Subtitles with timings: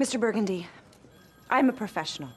[0.00, 0.18] Mr.
[0.18, 0.66] Burgundy,
[1.50, 2.30] I'm a professional,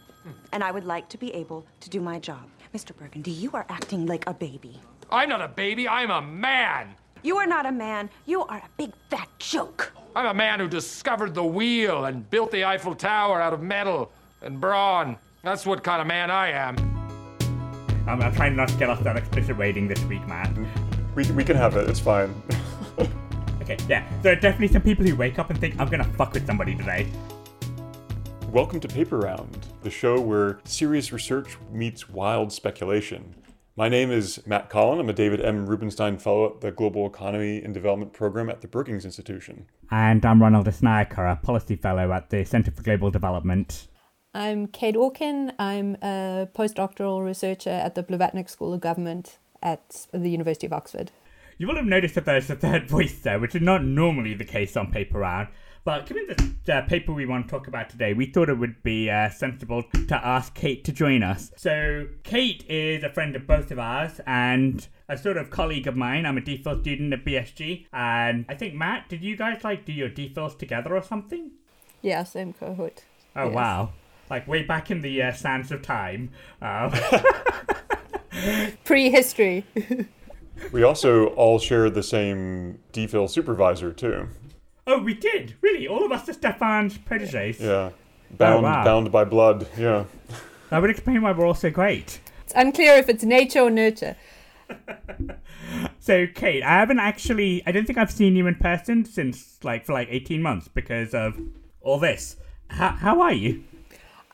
[0.52, 2.50] and I would like to be able to do my job.
[2.76, 2.94] Mr.
[2.94, 4.82] Burgundy, you are acting like a baby.
[5.10, 6.94] I'm not a baby, I'm a man.
[7.22, 9.94] You are not a man, you are a big fat joke.
[10.14, 14.12] I'm a man who discovered the wheel and built the Eiffel Tower out of metal
[14.42, 15.16] and brawn.
[15.42, 16.76] That's what kind of man I am.
[18.10, 20.54] I'm, I'm trying not to get off that explicit rating this week, Matt.
[21.16, 21.90] We, we can have it.
[21.90, 22.36] It's fine.
[23.64, 24.06] Okay, yeah.
[24.22, 26.76] There are definitely some people who wake up and think, I'm gonna fuck with somebody
[26.76, 27.08] today.
[28.54, 33.34] Welcome to Paper Round, the show where serious research meets wild speculation.
[33.76, 35.00] My name is Matt Collin.
[35.00, 35.66] I'm a David M.
[35.66, 39.66] Rubenstein Fellow at the Global Economy and Development Program at the Brookings Institution.
[39.90, 43.88] And I'm Ranil Dissanayake, a policy fellow at the Centre for Global Development.
[44.36, 45.52] I'm Kate Orkin.
[45.58, 51.10] I'm a postdoctoral researcher at the Blavatnik School of Government at the University of Oxford.
[51.58, 54.46] You will have noticed that there's a third voice there, which is not normally the
[54.46, 55.48] case on Paper Round.
[55.86, 56.28] But given
[56.66, 59.30] the uh, paper we want to talk about today, we thought it would be uh,
[59.30, 61.52] sensible to ask Kate to join us.
[61.58, 65.98] So, Kate is a friend of both of ours and a sort of colleague of
[65.98, 66.26] mine.
[66.26, 67.88] I'm a DPhil student at BSG.
[67.92, 71.52] And I think, Matt, did you guys like do your DPhils together or something?
[72.02, 73.04] Yeah, same cohort.
[73.36, 73.54] Oh, Yes.
[73.54, 73.90] wow.
[74.30, 76.32] Like way back in the uh, sands of time.
[76.62, 76.90] Uh,
[78.86, 79.66] Prehistory.
[80.72, 84.30] We also all share the same DPhil supervisor, too.
[84.88, 85.56] Oh, we did.
[85.62, 85.88] Really?
[85.88, 87.60] All of us are Stefan's proteges.
[87.60, 87.92] Yeah.
[88.32, 88.84] Bound, oh, wow.
[88.84, 89.68] bound by blood.
[89.78, 90.06] Yeah.
[90.70, 92.20] That would explain why we're all so great.
[92.44, 94.16] it's unclear if it's nature or nurture.
[96.00, 97.64] So, Kate, I haven't actually.
[97.66, 101.14] I don't think I've seen you in person since like for like eighteen months because
[101.14, 101.40] of
[101.82, 102.36] all this.
[102.68, 103.64] How, how are you?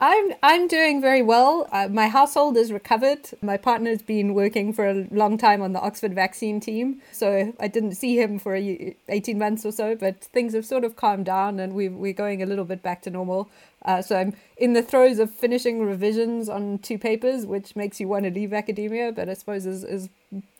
[0.02, 1.68] I'm I'm doing very well.
[1.74, 3.32] Uh, my household is recovered.
[3.42, 7.68] My partner's been working for a long time on the Oxford vaccine team, so I
[7.68, 9.98] didn't see him for a, y- 18 months or so.
[9.98, 13.02] But things have sort of calmed down, and we we're going a little bit back
[13.04, 13.50] to normal.
[13.84, 18.08] Uh, so I'm in the throes of finishing revisions on two papers, which makes you
[18.08, 19.12] want to leave academia.
[19.12, 20.08] But I suppose is, is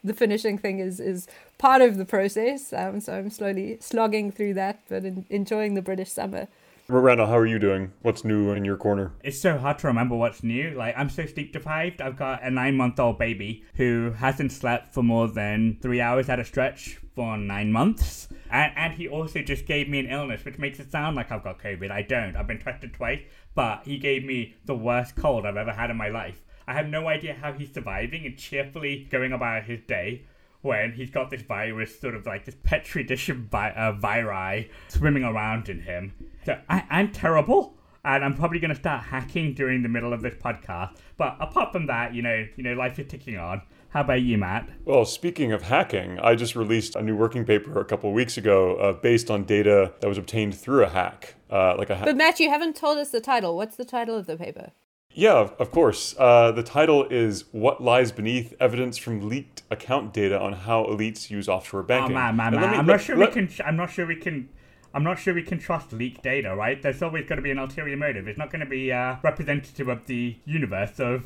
[0.04, 1.28] the finishing thing is is
[1.58, 2.74] part of the process.
[2.74, 6.50] Um, so I'm slowly slogging through that, but en- enjoying the British summer.
[6.90, 7.92] Ranil, how are you doing?
[8.02, 9.12] What's new in your corner?
[9.24, 10.72] It's so hard to remember what's new.
[10.72, 12.02] Like I'm so sleep deprived.
[12.02, 16.30] I've got a nine month old baby who hasn't slept for more than three hours
[16.30, 18.28] at a stretch for nine months.
[18.50, 21.44] And, and he also just gave me an illness, which makes it sound like I've
[21.44, 21.92] got COVID.
[21.92, 22.36] I don't.
[22.36, 23.22] I've been tested twice,
[23.54, 26.44] but he gave me the worst cold I've ever had in my life.
[26.68, 30.24] I have no idea how he's surviving and cheerfully going about his day
[30.62, 34.70] when he's got this virus, sort of like this petri dish of vi- uh, viri
[34.90, 36.14] swimming around in him.
[36.46, 40.22] So I- I'm terrible, and I'm probably going to start hacking during the middle of
[40.22, 40.96] this podcast.
[41.18, 43.62] But apart from that, you know, you know, life is ticking on.
[43.92, 44.70] How about you, Matt?
[44.86, 48.38] Well, speaking of hacking, I just released a new working paper a couple of weeks
[48.38, 51.34] ago uh, based on data that was obtained through a hack.
[51.50, 52.06] Uh, like a hack.
[52.06, 53.56] But Matt, you haven't told us the title.
[53.58, 54.72] What's the title of the paper?
[55.14, 56.16] Yeah, of course.
[56.20, 61.30] Uh, the title is What Lies Beneath Evidence from Leaked Account Data on How Elites
[61.32, 62.14] Use Offshore Oh Banking.
[62.14, 62.62] man, man, man!
[62.72, 63.66] me- I'm let- not sure let- we can.
[63.66, 64.50] I'm not sure we can.
[64.94, 66.82] I'm not sure we can trust leaked data, right?
[66.82, 68.28] There's always going to be an ulterior motive.
[68.28, 71.26] It's not going to be uh, representative of the universe of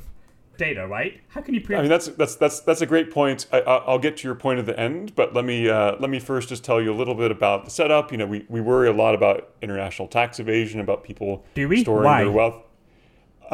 [0.58, 1.22] data, right?
[1.30, 1.80] How can you prove?
[1.80, 3.48] I mean, that's that's that's that's a great point.
[3.52, 6.10] I, I- I'll get to your point at the end, but let me uh, let
[6.10, 8.14] me first just tell you a little bit about the setup.
[8.14, 11.82] You know, we, we worry a lot about international tax evasion, about people Do we?
[11.84, 12.24] storing Why?
[12.24, 12.64] their wealth.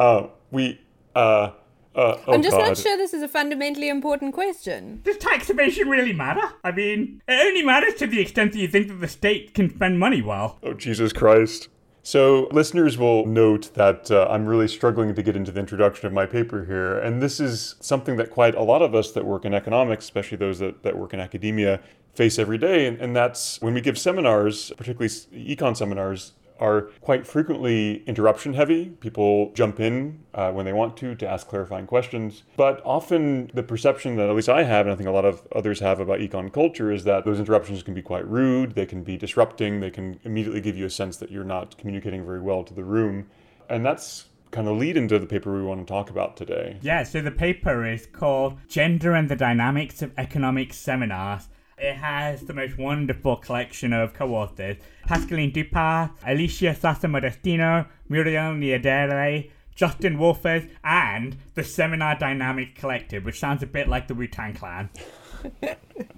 [0.00, 0.80] Uh, we
[1.14, 1.50] uh, uh,
[1.94, 2.68] oh I'm just God.
[2.68, 5.02] not sure this is a fundamentally important question.
[5.04, 6.40] Does tax evasion really matter?
[6.64, 9.68] I mean, it only matters to the extent that you think that the state can
[9.68, 10.58] spend money well.
[10.62, 11.68] Oh, Jesus Christ.
[12.02, 16.14] So, listeners will note that uh, I'm really struggling to get into the introduction of
[16.14, 16.98] my paper here.
[16.98, 20.38] And this is something that quite a lot of us that work in economics, especially
[20.38, 21.78] those that, that work in academia,
[22.14, 22.86] face every day.
[22.86, 28.90] And, and that's when we give seminars, particularly econ seminars, are quite frequently interruption heavy.
[29.00, 32.42] People jump in uh, when they want to to ask clarifying questions.
[32.56, 35.46] But often the perception that at least I have, and I think a lot of
[35.52, 39.02] others have about econ culture, is that those interruptions can be quite rude, they can
[39.02, 42.62] be disrupting, they can immediately give you a sense that you're not communicating very well
[42.62, 43.28] to the room.
[43.68, 46.76] And that's kind of lead into the paper we want to talk about today.
[46.82, 51.48] Yeah, so the paper is called Gender and the Dynamics of Economic Seminars.
[51.80, 54.76] It has the most wonderful collection of co-authors.
[55.08, 63.40] Pascaline Dupas, Alicia Sasser Modestino, Muriel Niederle, Justin Wolfers, and the Seminar Dynamic Collective, which
[63.40, 64.90] sounds a bit like the Wu-Tang Clan.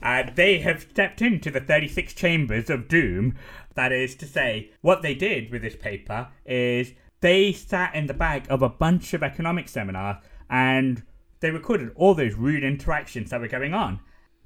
[0.02, 3.36] Uh, they have stepped into the 36 chambers of doom.
[3.74, 8.14] That is to say, what they did with this paper is they sat in the
[8.14, 10.16] back of a bunch of economic seminars
[10.50, 11.04] and
[11.38, 14.00] they recorded all those rude interactions that were going on.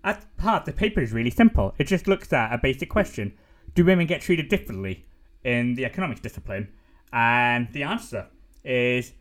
[0.06, 1.74] At part, the paper is really simple.
[1.78, 3.32] It just looks at a basic question
[3.74, 5.04] Do women get treated differently
[5.42, 6.68] in the economics discipline?
[7.12, 8.28] And the answer
[8.64, 9.12] is,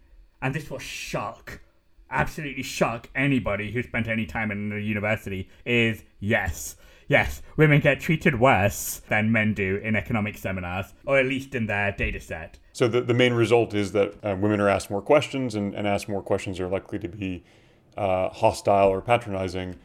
[0.43, 1.59] and this will shock,
[2.11, 6.75] absolutely shock anybody who spent any time in a university, is yes.
[7.07, 11.65] Yes, women get treated worse than men do in economic seminars, or at least in
[11.65, 12.59] their data set.
[12.73, 15.87] So the, the main result is that uh, women are asked more questions, and, and
[15.87, 17.43] asked more questions are likely to be
[17.97, 19.75] uh, hostile or patronizing.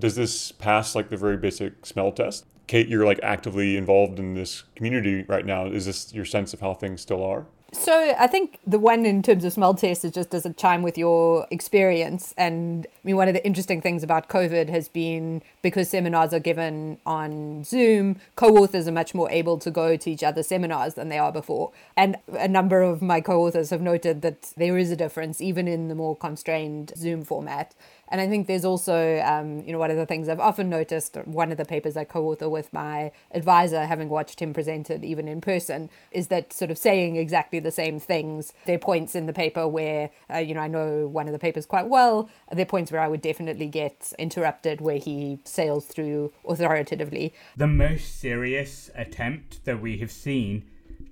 [0.00, 2.46] Does this pass like the very basic smell test?
[2.66, 5.66] Kate, you're like actively involved in this community right now.
[5.66, 7.46] Is this your sense of how things still are?
[7.72, 10.82] So I think the one in terms of smell test is just does it chime
[10.82, 12.34] with your experience?
[12.36, 16.40] And I mean, one of the interesting things about COVID has been because seminars are
[16.40, 21.10] given on Zoom, co-authors are much more able to go to each other's seminars than
[21.10, 21.70] they are before.
[21.96, 25.86] And a number of my co-authors have noted that there is a difference even in
[25.86, 27.74] the more constrained Zoom format.
[28.10, 31.16] And I think there's also, um, you know, one of the things I've often noticed,
[31.24, 35.28] one of the papers I co author with my advisor, having watched him presented even
[35.28, 38.52] in person, is that sort of saying exactly the same things.
[38.66, 41.38] There are points in the paper where, uh, you know, I know one of the
[41.38, 42.28] papers quite well.
[42.50, 47.32] There are points where I would definitely get interrupted where he sails through authoritatively.
[47.56, 50.64] The most serious attempt that we have seen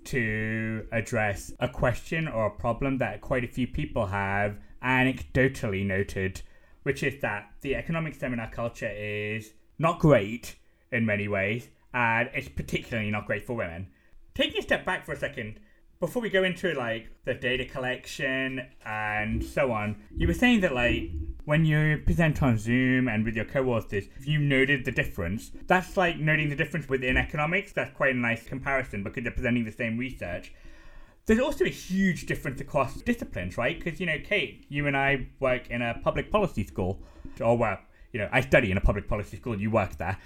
[0.04, 6.40] to address a question or a problem that quite a few people have anecdotally noted
[6.88, 10.56] which is that the economic seminar culture is not great
[10.90, 13.86] in many ways, and it's particularly not great for women.
[14.34, 15.60] Taking a step back for a second,
[16.00, 20.74] before we go into like the data collection and so on, you were saying that
[20.74, 21.10] like
[21.44, 25.50] when you present on Zoom and with your co-authors, you noted the difference.
[25.66, 27.72] That's like noting the difference within economics.
[27.72, 30.54] That's quite a nice comparison because they're presenting the same research
[31.28, 33.78] there's also a huge difference across disciplines, right?
[33.78, 37.02] Because, you know, Kate, you and I work in a public policy school,
[37.38, 37.78] or well,
[38.12, 40.16] you know, I study in a public policy school, you work there.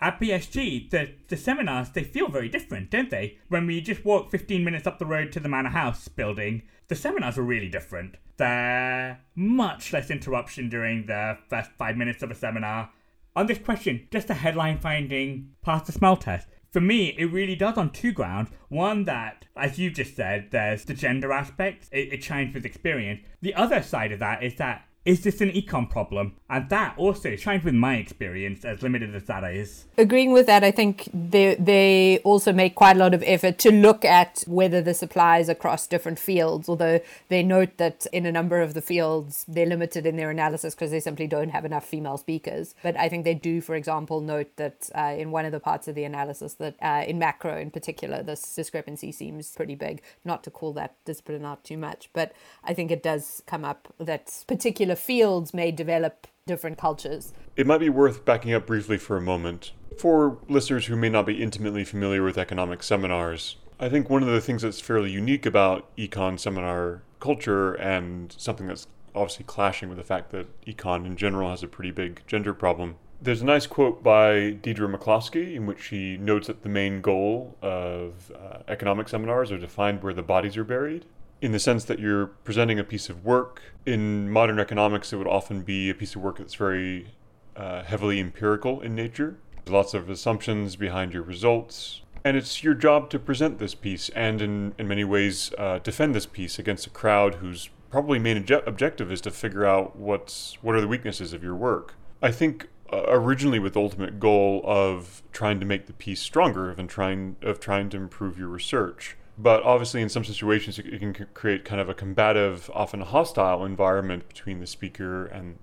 [0.00, 3.38] At BSG, the, the seminars, they feel very different, don't they?
[3.48, 6.96] When we just walk 15 minutes up the road to the Manor House building, the
[6.96, 8.16] seminars are really different.
[8.36, 12.90] There's much less interruption during the first five minutes of a seminar.
[13.36, 17.56] On this question, just a headline finding, pass the smell test for me, it really
[17.56, 18.50] does on two grounds.
[18.68, 23.20] One, that, as you've just said, there's the gender aspect, it, it chimes with experience.
[23.42, 26.34] The other side of that is that is this an econ problem?
[26.50, 29.86] And that also chimes with my experience, as limited as that is.
[29.96, 33.72] Agreeing with that, I think they they also make quite a lot of effort to
[33.72, 36.68] look at whether this applies across different fields.
[36.68, 40.74] Although they note that in a number of the fields they're limited in their analysis
[40.74, 42.74] because they simply don't have enough female speakers.
[42.82, 45.88] But I think they do, for example, note that uh, in one of the parts
[45.88, 50.02] of the analysis that uh, in macro in particular, this discrepancy seems pretty big.
[50.22, 52.32] Not to call that discipline out too much, but
[52.62, 57.32] I think it does come up that particular fields may develop different cultures.
[57.56, 59.72] It might be worth backing up briefly for a moment.
[59.98, 64.28] For listeners who may not be intimately familiar with economic seminars, I think one of
[64.28, 69.98] the things that's fairly unique about econ seminar culture and something that's obviously clashing with
[69.98, 72.96] the fact that econ in general has a pretty big gender problem.
[73.20, 77.56] There's a nice quote by Deirdre McCloskey in which she notes that the main goal
[77.60, 81.04] of uh, economic seminars are to find where the bodies are buried
[81.40, 83.62] in the sense that you're presenting a piece of work.
[83.86, 87.12] In modern economics, it would often be a piece of work that's very
[87.56, 89.38] uh, heavily empirical in nature.
[89.64, 92.02] There's lots of assumptions behind your results.
[92.24, 96.14] And it's your job to present this piece and, in, in many ways, uh, defend
[96.14, 100.58] this piece against a crowd whose probably main obje- objective is to figure out what's
[100.60, 101.94] what are the weaknesses of your work.
[102.20, 106.70] I think uh, originally with the ultimate goal of trying to make the piece stronger,
[106.70, 111.14] of trying of trying to improve your research but obviously in some situations it can
[111.32, 115.58] create kind of a combative often hostile environment between the speaker and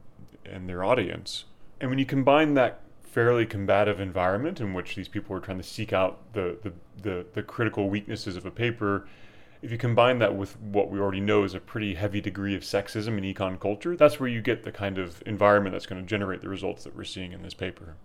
[0.46, 1.46] and their audience.
[1.82, 5.64] And when you combine that fairly combative environment in which these people are trying to
[5.64, 9.08] seek out the the, the, the critical weaknesses of a paper
[9.62, 12.62] if you combine that with what we already know is a pretty heavy degree of
[12.62, 16.06] sexism in econ culture that's where you get the kind of environment that's going to
[16.06, 17.96] generate the results that we're seeing in this paper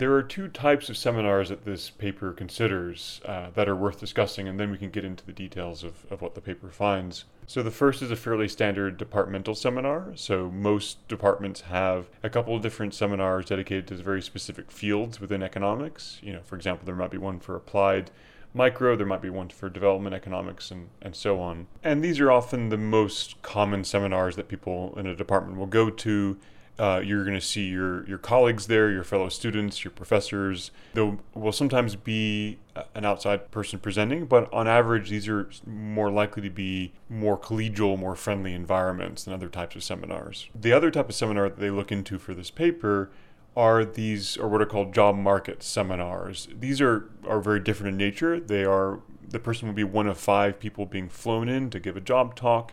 [0.00, 4.48] there are two types of seminars that this paper considers uh, that are worth discussing,
[4.48, 7.26] and then we can get into the details of, of what the paper finds.
[7.46, 10.12] So, the first is a fairly standard departmental seminar.
[10.14, 15.42] So, most departments have a couple of different seminars dedicated to very specific fields within
[15.42, 16.18] economics.
[16.22, 18.10] You know, for example, there might be one for applied
[18.54, 21.66] micro, there might be one for development economics, and, and so on.
[21.84, 25.90] And these are often the most common seminars that people in a department will go
[25.90, 26.38] to
[26.80, 30.70] uh, you're going to see your, your colleagues there, your fellow students, your professors.
[30.94, 32.58] There will sometimes be
[32.94, 37.98] an outside person presenting, but on average, these are more likely to be more collegial,
[37.98, 40.48] more friendly environments than other types of seminars.
[40.58, 43.10] The other type of seminar that they look into for this paper
[43.54, 46.48] are these, or what are called job market seminars.
[46.58, 48.40] These are, are very different in nature.
[48.40, 51.98] They are, the person will be one of five people being flown in to give
[51.98, 52.72] a job talk.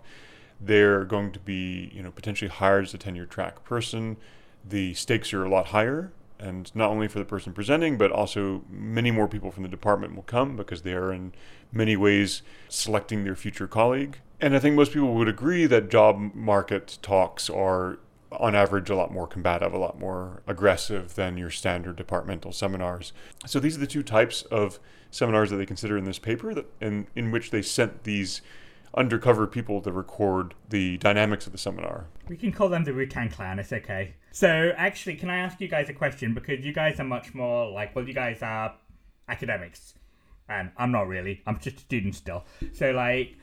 [0.60, 4.18] They're going to be, you know, potentially hired as a tenure track person.
[4.66, 8.64] The stakes are a lot higher, and not only for the person presenting, but also
[8.70, 11.34] many more people from the department will come because they are in
[11.72, 14.20] many ways selecting their future colleague.
[14.40, 18.00] And I think most people would agree that job market talks are
[18.32, 23.14] on average a lot more combative, a lot more aggressive than your standard departmental seminars.
[23.46, 24.80] So these are the two types of
[25.12, 28.42] seminars that they consider in this paper that in, in which they sent these
[28.98, 32.08] undercover people to record the dynamics of the seminar.
[32.28, 34.16] We can call them the Wu Tang Clan, it's okay.
[34.32, 36.34] So, actually, can I ask you guys a question?
[36.34, 38.76] Because you guys are much more like, well, you guys are
[39.30, 39.94] academics.
[40.50, 42.46] And I'm not really, I'm just a student still.
[42.74, 43.36] So, like,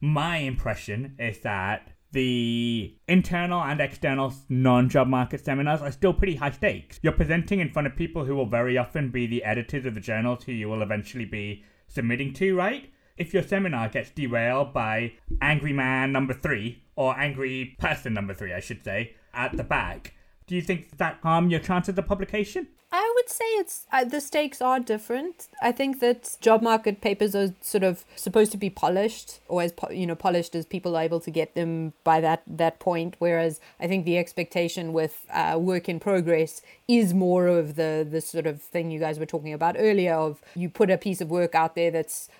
[0.00, 6.34] my impression is that the internal and external non job market seminars are still pretty
[6.34, 6.98] high stakes.
[7.02, 10.00] You're presenting in front of people who will very often be the editors of the
[10.00, 12.90] journals who you will eventually be submitting to, right?
[13.20, 15.12] If your seminar gets derailed by
[15.42, 20.14] angry man number three, or angry person number three, I should say, at the back,
[20.46, 22.68] do you think that harm your chances of publication?
[22.90, 25.48] I would say it's uh, the stakes are different.
[25.60, 29.72] I think that job market papers are sort of supposed to be polished, or as
[29.72, 33.16] po- you know, polished as people are able to get them by that that point.
[33.18, 38.22] Whereas I think the expectation with uh, work in progress is more of the the
[38.22, 40.14] sort of thing you guys were talking about earlier.
[40.14, 42.30] Of you put a piece of work out there that's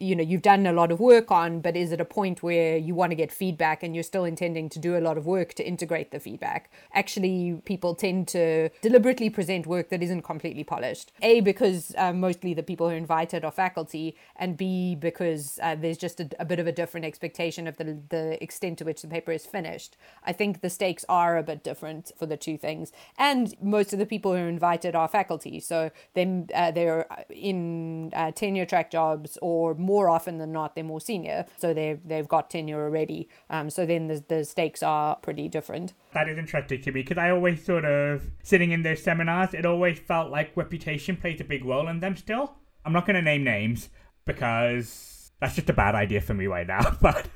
[0.00, 2.76] you know you've done a lot of work on but is it a point where
[2.76, 5.52] you want to get feedback and you're still intending to do a lot of work
[5.54, 6.70] to integrate the feedback?
[6.92, 11.12] Actually people tend to deliberately present work that isn't completely polished.
[11.22, 15.74] A because uh, mostly the people who are invited are faculty and b because uh,
[15.74, 19.02] there's just a, a, bit of a different expectation of the, the extent to which
[19.02, 19.96] the paper is finished.
[20.24, 22.92] I think the stakes are a bit different for the two things.
[23.18, 25.60] And most of the people who are invited are faculty.
[25.60, 30.84] So then uh, they're in uh, tenure track jobs or more often than not they're
[30.84, 33.28] more senior, so they've, they've got tenure already.
[33.50, 35.94] Um, so then the the stakes are pretty different.
[36.12, 39.66] That is interesting to me because I always sort of sitting in those seminars, it
[39.66, 42.16] always felt like reputation plays a big role in them.
[42.16, 43.88] Still, I'm not going to name names
[44.24, 47.26] because that's just a bad idea for me right now, but.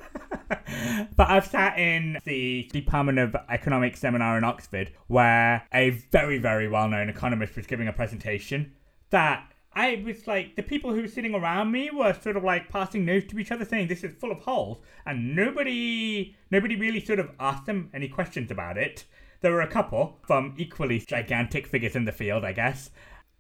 [1.17, 6.69] but I've sat in the Department of Economics seminar in Oxford where a very, very
[6.69, 8.73] well known economist was giving a presentation
[9.11, 12.69] that I was like, the people who were sitting around me were sort of like
[12.69, 16.99] passing notes to each other, saying this is full of holes, and nobody, nobody really
[16.99, 19.05] sort of asked them any questions about it.
[19.41, 22.91] There were a couple from equally gigantic figures in the field, I guess.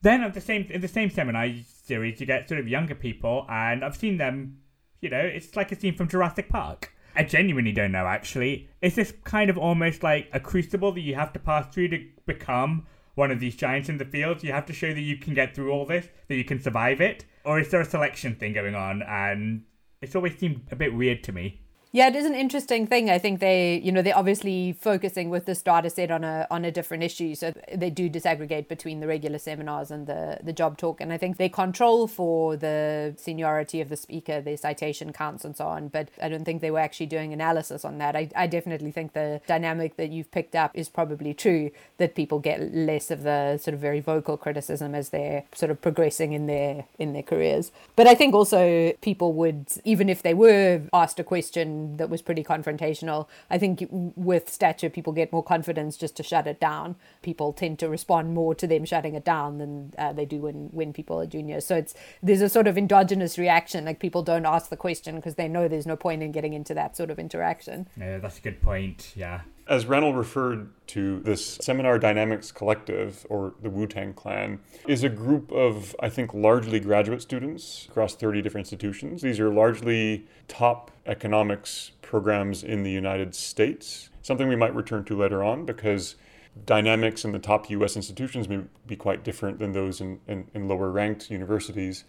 [0.03, 3.45] Then at the same in the same seminar series, you get sort of younger people,
[3.49, 4.59] and I've seen them.
[5.01, 6.93] You know, it's like a scene from Jurassic Park.
[7.17, 8.07] I genuinely don't know.
[8.07, 11.89] Actually, is this kind of almost like a crucible that you have to pass through
[11.89, 12.87] to become
[13.19, 14.45] one of these giants in the field.
[14.45, 17.01] You have to show that you can get through all this, that you can survive
[17.01, 17.25] it.
[17.45, 19.03] Or is there a selection thing going on?
[19.03, 19.65] And
[20.01, 21.61] it's always seemed a bit weird to me.
[21.91, 23.09] Yeah, it is an interesting thing.
[23.09, 26.67] I think they, you know, they're obviously focusing with this data set on a on
[26.67, 30.77] a different issue, so they do disaggregate between the regular seminars and the the job
[30.77, 31.01] talk.
[31.01, 35.57] And I think they control for the seniority of the speaker, their citation counts and
[35.57, 35.89] so on.
[35.89, 38.15] But I don't think they were actually doing analysis on that.
[38.15, 41.71] I, I definitely think the dynamic that you've picked up is probably true.
[41.97, 45.81] That people get less of the sort of very vocal criticism as they're sort of
[45.81, 47.73] progressing in their in their careers.
[47.97, 52.23] But I think also people would, even if they were asked a question that was
[52.23, 53.27] pretty confrontational.
[53.51, 56.97] I think with stature, people get more confidence just to shut it down.
[57.23, 60.69] People tend to respond more to them shutting it down than uh, they do when,
[60.73, 61.67] when people are juniors.
[61.67, 63.85] So it's there's a sort of endogenous reaction.
[63.85, 66.75] Like people don't ask the question because they know there's no point in getting into
[66.75, 67.89] that sort of interaction.
[67.97, 69.13] Yeah, that's a good point.
[69.15, 69.43] Yeah.
[69.69, 75.11] As Ranil referred to, this Seminar Dynamics Collective, or the Wu Tang Clan, is a
[75.11, 79.21] group of, I think, largely graduate students across 30 different institutions.
[79.21, 85.17] These are largely top economics programs in the United States, something we might return to
[85.17, 86.17] later on because
[86.65, 90.69] dynamics in the top US institutions may be quite different than those in, in, in
[90.69, 92.05] lower ranked universities.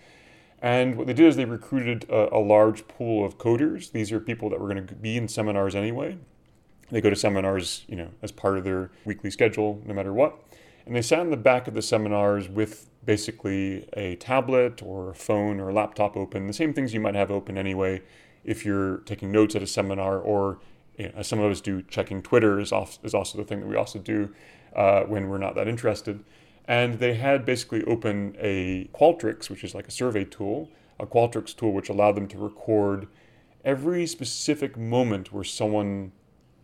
[0.61, 3.91] And what they did is they recruited a, a large pool of coders.
[3.91, 6.17] These are people that were going to be in seminars anyway.
[6.91, 10.41] They go to seminars, you know, as part of their weekly schedule, no matter what.
[10.85, 15.15] And they sat in the back of the seminars with basically a tablet or a
[15.15, 18.01] phone or a laptop open, the same things you might have open anyway
[18.43, 20.59] if you're taking notes at a seminar, or
[20.97, 23.67] you know, some of us do, checking Twitter is, off, is also the thing that
[23.67, 24.33] we also do
[24.75, 26.23] uh, when we're not that interested.
[26.65, 30.69] And they had basically open a Qualtrics, which is like a survey tool,
[30.99, 33.07] a Qualtrics tool which allowed them to record
[33.65, 36.11] every specific moment where someone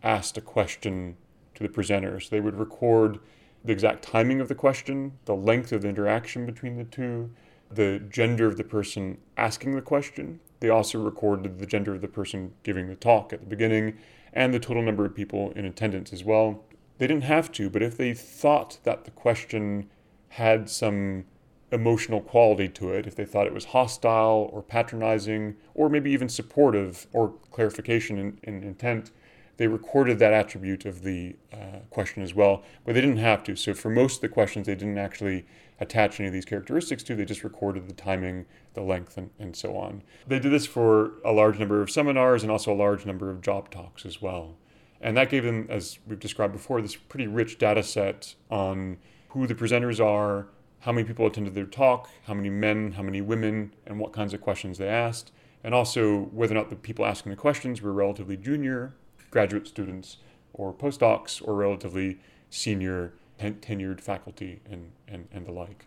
[0.02, 1.16] asked a question
[1.54, 2.28] to the presenters.
[2.28, 3.18] They would record
[3.64, 7.30] the exact timing of the question, the length of the interaction between the two,
[7.70, 10.40] the gender of the person asking the question.
[10.60, 13.98] They also recorded the gender of the person giving the talk at the beginning
[14.32, 16.64] and the total number of people in attendance as well.
[16.98, 19.90] They didn't have to, but if they thought that the question
[20.30, 21.24] had some
[21.72, 26.28] emotional quality to it, if they thought it was hostile or patronizing or maybe even
[26.28, 29.10] supportive or clarification in, in intent,
[29.56, 33.56] they recorded that attribute of the uh, question as well, but they didn't have to.
[33.56, 35.46] So for most of the questions, they didn't actually
[35.80, 37.14] attach any of these characteristics to.
[37.14, 40.02] They just recorded the timing, the length, and, and so on.
[40.26, 43.40] They did this for a large number of seminars and also a large number of
[43.40, 44.56] job talks as well.
[45.00, 49.46] And that gave them, as we've described before, this pretty rich data set on who
[49.46, 50.48] the presenters are,
[50.80, 54.32] how many people attended their talk, how many men, how many women, and what kinds
[54.32, 57.92] of questions they asked, and also whether or not the people asking the questions were
[57.92, 58.94] relatively junior,
[59.30, 60.18] graduate students,
[60.54, 62.18] or postdocs, or relatively
[62.50, 65.86] senior, ten- tenured faculty, and, and, and the like.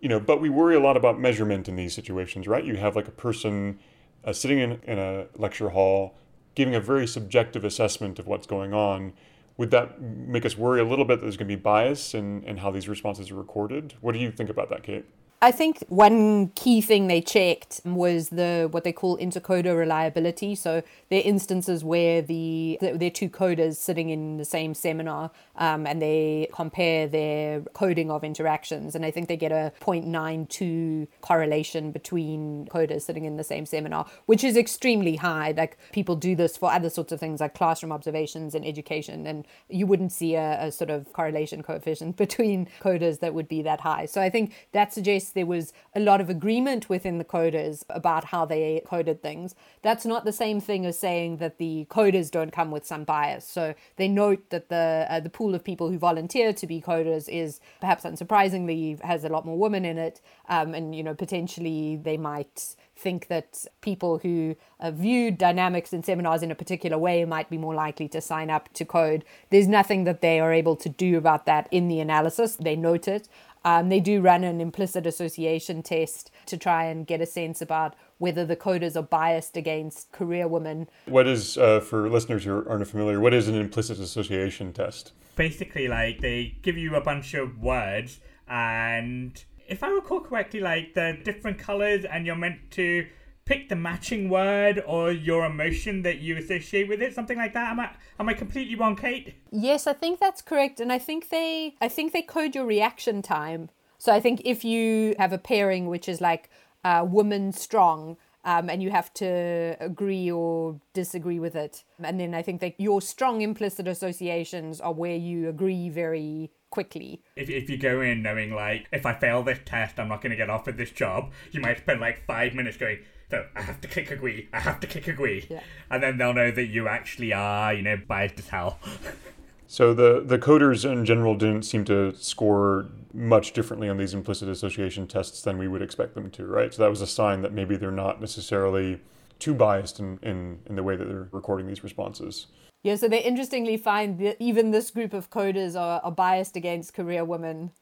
[0.00, 2.64] You know, but we worry a lot about measurement in these situations, right?
[2.64, 3.78] You have like a person
[4.24, 6.14] uh, sitting in, in a lecture hall
[6.54, 9.12] giving a very subjective assessment of what's going on
[9.56, 12.42] would that make us worry a little bit that there's going to be bias in,
[12.44, 13.94] in how these responses are recorded?
[14.00, 15.06] What do you think about that, Kate?
[15.42, 20.54] I think one key thing they checked was the what they call intercoder reliability.
[20.54, 25.30] So there are instances where the there are two coders sitting in the same seminar
[25.56, 31.06] um, and they compare their coding of interactions, and I think they get a 0.92
[31.20, 35.52] correlation between coders sitting in the same seminar, which is extremely high.
[35.54, 39.46] Like people do this for other sorts of things like classroom observations and education, and
[39.68, 43.80] you wouldn't see a, a sort of correlation coefficient between coders that would be that
[43.80, 44.06] high.
[44.06, 48.24] So I think that suggests there was a lot of agreement within the coders about
[48.24, 49.54] how they coded things.
[49.82, 53.44] That's not the same thing as saying that the coders don't come with some bias.
[53.46, 57.28] So they note that the uh, the pool of people who volunteer to be coders
[57.28, 61.96] is perhaps unsurprisingly has a lot more women in it, um, and you know potentially
[61.96, 67.24] they might think that people who uh, view dynamics and seminars in a particular way
[67.24, 69.24] might be more likely to sign up to code.
[69.50, 72.56] There's nothing that they are able to do about that in the analysis.
[72.56, 73.28] They note it.
[73.66, 77.96] Um, they do run an implicit association test to try and get a sense about
[78.18, 80.88] whether the coders are biased against career women.
[81.06, 85.14] What is, uh, for listeners who aren't familiar, what is an implicit association test?
[85.34, 90.94] Basically, like they give you a bunch of words, and if I recall correctly, like
[90.94, 93.04] the different colors, and you're meant to
[93.46, 97.70] pick the matching word or your emotion that you associate with it something like that?
[97.70, 99.34] Am i am i completely wrong kate?
[99.50, 103.22] Yes i think that's correct and i think they i think they code your reaction
[103.22, 103.70] time.
[103.98, 106.50] So i think if you have a pairing which is like
[106.84, 112.32] uh, woman strong um, and you have to agree or disagree with it and then
[112.32, 117.22] i think that your strong implicit associations are where you agree very quickly.
[117.36, 120.28] If, if you go in knowing, like, if I fail this test, I'm not going
[120.28, 122.98] to get offered this job, you might spend like five minutes going,
[123.30, 125.46] so I have to click agree, I have to click agree.
[125.48, 125.60] Yeah.
[125.90, 128.78] And then they'll know that you actually are, you know, biased as hell.
[129.66, 134.50] so the, the coders in general didn't seem to score much differently on these implicit
[134.50, 136.74] association tests than we would expect them to, right?
[136.74, 139.00] So that was a sign that maybe they're not necessarily
[139.38, 142.48] too biased in, in, in the way that they're recording these responses.
[142.86, 146.94] Yeah, so they interestingly find that even this group of coders are, are biased against
[146.94, 147.72] career women.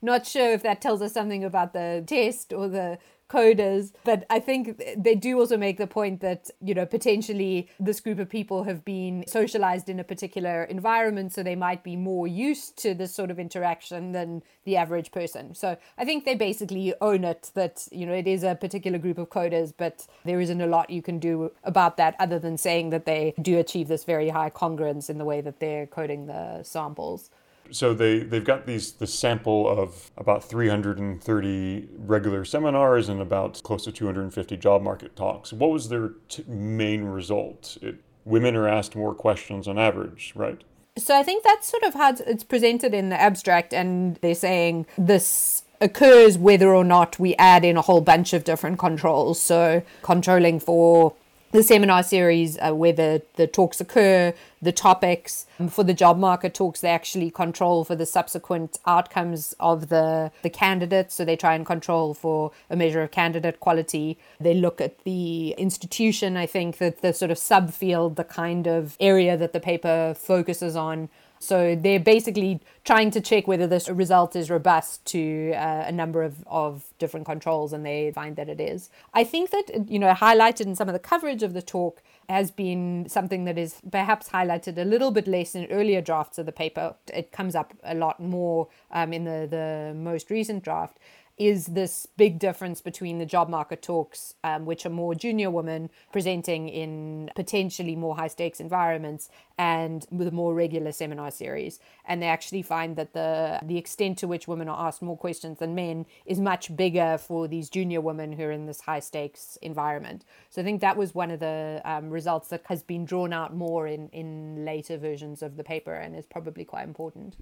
[0.00, 2.96] Not sure if that tells us something about the test or the
[3.28, 3.92] coders.
[4.04, 8.18] But I think they do also make the point that, you know, potentially this group
[8.18, 12.76] of people have been socialized in a particular environment, so they might be more used
[12.78, 15.54] to this sort of interaction than the average person.
[15.54, 19.18] So I think they basically own it that, you know, it is a particular group
[19.18, 22.90] of coders, but there isn't a lot you can do about that other than saying
[22.90, 26.62] that they do achieve this very high congruence in the way that they're coding the
[26.62, 27.30] samples.
[27.70, 33.84] So they, they've got these the sample of about 330 regular seminars and about close
[33.84, 35.52] to 250 job market talks.
[35.52, 37.78] What was their t- main result?
[37.82, 40.62] It, women are asked more questions on average, right?
[40.96, 44.86] So I think that's sort of how it's presented in the abstract, and they're saying
[44.96, 49.40] this occurs whether or not we add in a whole bunch of different controls.
[49.40, 51.14] So controlling for
[51.54, 55.46] the seminar series uh, where the, the talks occur, the topics.
[55.60, 60.32] Um, for the job market talks, they actually control for the subsequent outcomes of the,
[60.42, 61.14] the candidates.
[61.14, 64.18] So they try and control for a measure of candidate quality.
[64.40, 68.96] They look at the institution, I think, that the sort of subfield, the kind of
[68.98, 71.08] area that the paper focuses on.
[71.44, 76.22] So they're basically trying to check whether this result is robust to uh, a number
[76.22, 78.90] of, of different controls, and they find that it is.
[79.12, 82.50] I think that, you know, highlighted in some of the coverage of the talk has
[82.50, 86.52] been something that is perhaps highlighted a little bit less in earlier drafts of the
[86.52, 86.94] paper.
[87.12, 90.98] It comes up a lot more um, in the, the most recent draft
[91.36, 95.90] is this big difference between the job market talks, um, which are more junior women
[96.12, 101.80] presenting in potentially more high stakes environments, and the more regular seminar series.
[102.04, 105.58] And they actually find that the the extent to which women are asked more questions
[105.58, 109.58] than men is much bigger for these junior women who are in this high stakes
[109.60, 110.24] environment.
[110.50, 113.56] So I think that was one of the um, results that has been drawn out
[113.56, 117.36] more in in later versions of the paper and is probably quite important.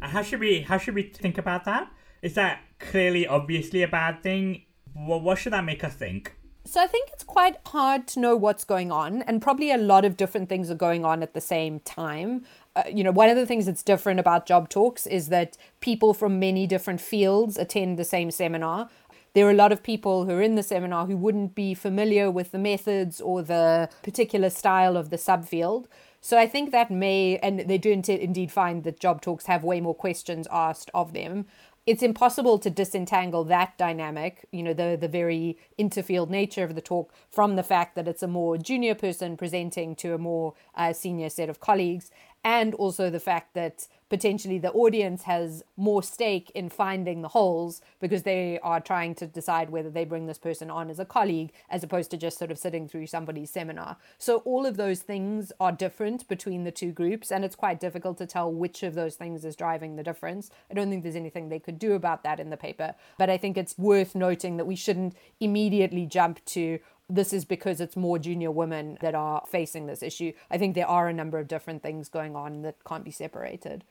[0.00, 1.90] How should we how should we think about that?
[2.22, 4.62] Is that clearly, obviously a bad thing?
[4.94, 6.34] Well, what should that make us think?
[6.64, 10.04] So I think it's quite hard to know what's going on, and probably a lot
[10.04, 12.44] of different things are going on at the same time.
[12.76, 16.12] Uh, you know, one of the things that's different about job talks is that people
[16.12, 18.90] from many different fields attend the same seminar.
[19.32, 22.30] There are a lot of people who are in the seminar who wouldn't be familiar
[22.30, 25.86] with the methods or the particular style of the subfield.
[26.20, 29.80] So I think that may, and they do indeed find that job talks have way
[29.80, 31.46] more questions asked of them
[31.88, 36.82] it's impossible to disentangle that dynamic, you know, the the very interfield nature of the
[36.82, 40.92] talk from the fact that it's a more junior person presenting to a more uh,
[40.92, 42.10] senior set of colleagues,
[42.44, 47.80] and also the fact that potentially the audience has more stake in finding the holes
[48.00, 51.52] because they are trying to decide whether they bring this person on as a colleague
[51.68, 53.96] as opposed to just sort of sitting through somebody's seminar.
[54.18, 58.18] So all of those things are different between the two groups and it's quite difficult
[58.18, 60.50] to tell which of those things is driving the difference.
[60.70, 63.36] I don't think there's anything they could do about that in the paper, but I
[63.36, 66.78] think it's worth noting that we shouldn't immediately jump to
[67.10, 70.32] this is because it's more junior women that are facing this issue.
[70.50, 73.84] I think there are a number of different things going on that can't be separated.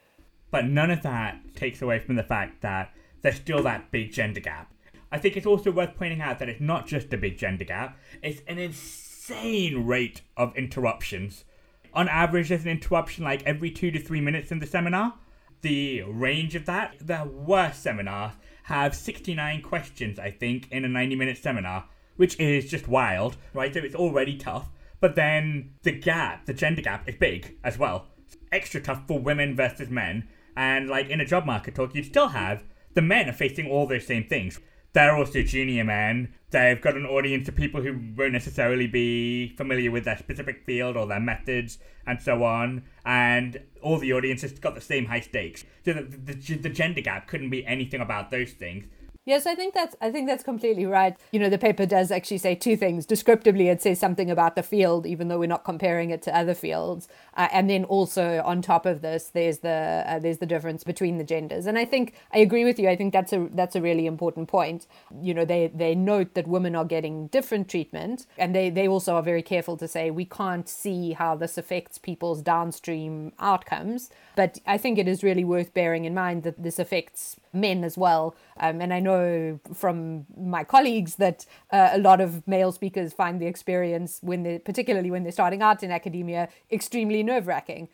[0.51, 4.39] But none of that takes away from the fact that there's still that big gender
[4.39, 4.73] gap.
[5.12, 7.97] I think it's also worth pointing out that it's not just a big gender gap,
[8.21, 11.45] it's an insane rate of interruptions.
[11.93, 15.15] On average, there's an interruption like every two to three minutes in the seminar.
[15.62, 18.33] The range of that, the worst seminars
[18.63, 21.86] have 69 questions, I think, in a 90 minute seminar
[22.17, 23.73] which is just wild, right?
[23.73, 24.69] So it's already tough.
[24.99, 28.07] But then the gap, the gender gap, is big as well.
[28.51, 30.27] Extra tough for women versus men.
[30.58, 32.63] And like in a job market talk, you'd still have
[32.96, 34.60] the men are facing all those same things.
[34.93, 36.34] They're also junior men.
[36.50, 40.98] They've got an audience of people who won't necessarily be familiar with their specific field
[40.98, 42.86] or their methods and so on.
[43.06, 45.63] And all the audience has got the same high stakes.
[45.86, 48.86] So the, the, the gender gap couldn't be anything about those things.
[49.28, 51.13] Yes, I think that's I think that's completely right.
[51.34, 53.06] You know, the paper does actually say two things.
[53.06, 56.54] Descriptively, it says something about the field, even though we're not comparing it to other
[56.54, 57.10] fields.
[57.36, 61.18] Uh, and then also on top of this, there's the uh, there's the difference between
[61.18, 61.66] the genders.
[61.66, 62.88] And I think I agree with you.
[62.88, 64.88] I think that's a that's a really important point.
[65.22, 69.16] You know, they they note that women are getting different treatment, and they they also
[69.16, 74.10] are very careful to say we can't see how this affects people's downstream outcomes.
[74.38, 77.98] But I think it is really worth bearing in mind that this affects men as
[77.98, 78.36] well.
[78.60, 83.41] Um, and I know from my colleagues that uh, a lot of male speakers find
[83.41, 87.89] the experience when they, particularly when they're starting out in academia, extremely nerve wracking.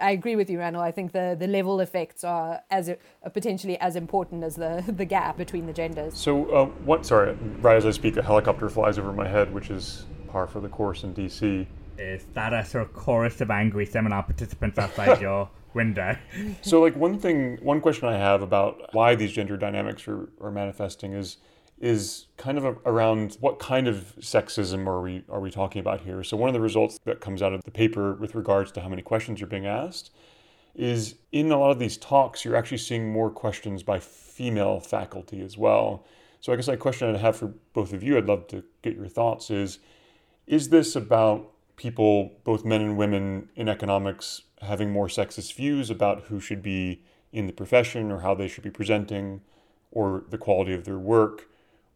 [0.00, 0.80] I agree with you, Ranil.
[0.80, 5.04] I think the, the level effects are as are potentially as important as the the
[5.04, 6.16] gap between the genders.
[6.16, 7.06] So, uh, what?
[7.06, 10.60] Sorry, right as I speak, a helicopter flies over my head, which is par for
[10.60, 11.66] the course in DC.
[11.96, 16.16] Is that a sort of chorus of angry seminar participants outside your window.
[16.62, 20.50] so, like one thing, one question I have about why these gender dynamics are, are
[20.50, 21.38] manifesting is
[21.80, 26.00] is kind of a, around what kind of sexism are we are we talking about
[26.00, 26.22] here?
[26.22, 28.88] So, one of the results that comes out of the paper with regards to how
[28.88, 30.10] many questions are being asked
[30.74, 35.40] is in a lot of these talks, you're actually seeing more questions by female faculty
[35.40, 36.04] as well.
[36.40, 38.94] So, I guess a question I'd have for both of you, I'd love to get
[38.94, 39.78] your thoughts is
[40.46, 46.24] is this about people, both men and women in economics, having more sexist views about
[46.24, 49.40] who should be in the profession or how they should be presenting
[49.90, 51.48] or the quality of their work?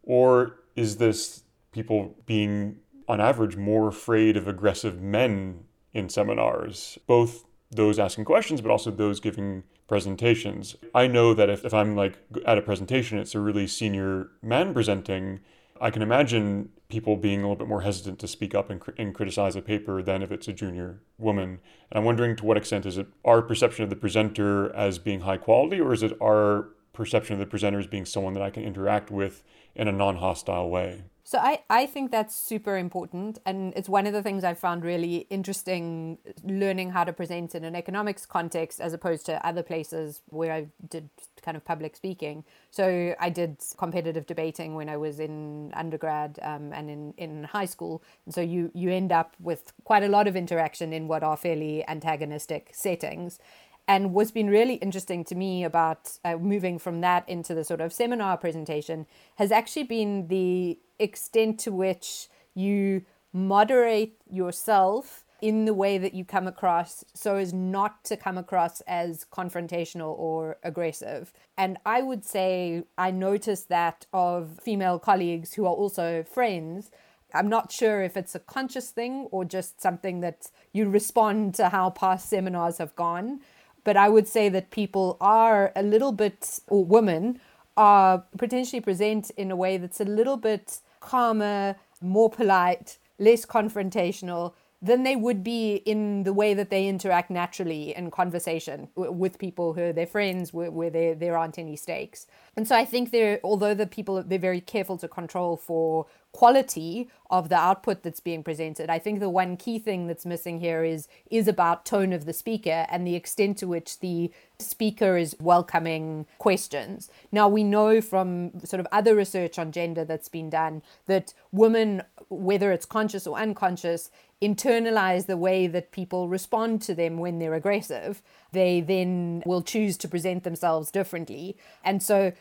[0.03, 2.77] Or is this people being,
[3.07, 6.97] on average, more afraid of aggressive men in seminars?
[7.07, 10.75] Both those asking questions, but also those giving presentations.
[10.95, 14.73] I know that if, if I'm like at a presentation, it's a really senior man
[14.73, 15.41] presenting.
[15.81, 19.13] I can imagine people being a little bit more hesitant to speak up and, and
[19.13, 21.59] criticize a paper than if it's a junior woman.
[21.89, 25.21] And I'm wondering to what extent is it our perception of the presenter as being
[25.21, 28.49] high quality, or is it our perception of the presenter as being someone that I
[28.49, 29.43] can interact with
[29.75, 31.03] in a non hostile way?
[31.29, 33.37] So I, I think that's super important.
[33.45, 37.63] And it's one of the things I found really interesting learning how to present in
[37.63, 41.11] an economics context as opposed to other places where I did
[41.41, 42.43] kind of public speaking.
[42.71, 47.65] So I did competitive debating when I was in undergrad um, and in, in high
[47.65, 48.03] school.
[48.25, 51.37] And so you, you end up with quite a lot of interaction in what are
[51.37, 53.39] fairly antagonistic settings.
[53.87, 57.81] And what's been really interesting to me about uh, moving from that into the sort
[57.81, 65.73] of seminar presentation has actually been the extent to which you moderate yourself in the
[65.73, 71.33] way that you come across so as not to come across as confrontational or aggressive.
[71.57, 76.91] And I would say I noticed that of female colleagues who are also friends.
[77.33, 81.69] I'm not sure if it's a conscious thing or just something that you respond to
[81.69, 83.41] how past seminars have gone.
[83.83, 87.39] But I would say that people are a little bit, or women
[87.77, 94.53] are potentially present in a way that's a little bit calmer, more polite, less confrontational
[94.81, 99.37] than they would be in the way that they interact naturally in conversation w- with
[99.37, 102.27] people who are their friends, where, where there, there aren't any stakes.
[102.55, 107.09] And so I think they're, although the people, they're very careful to control for quality
[107.29, 108.89] of the output that's being presented.
[108.89, 112.33] I think the one key thing that's missing here is is about tone of the
[112.33, 117.09] speaker and the extent to which the speaker is welcoming questions.
[117.31, 122.03] Now we know from sort of other research on gender that's been done that women
[122.29, 124.11] whether it's conscious or unconscious
[124.41, 128.21] internalize the way that people respond to them when they're aggressive.
[128.51, 131.57] They then will choose to present themselves differently.
[131.83, 132.31] And so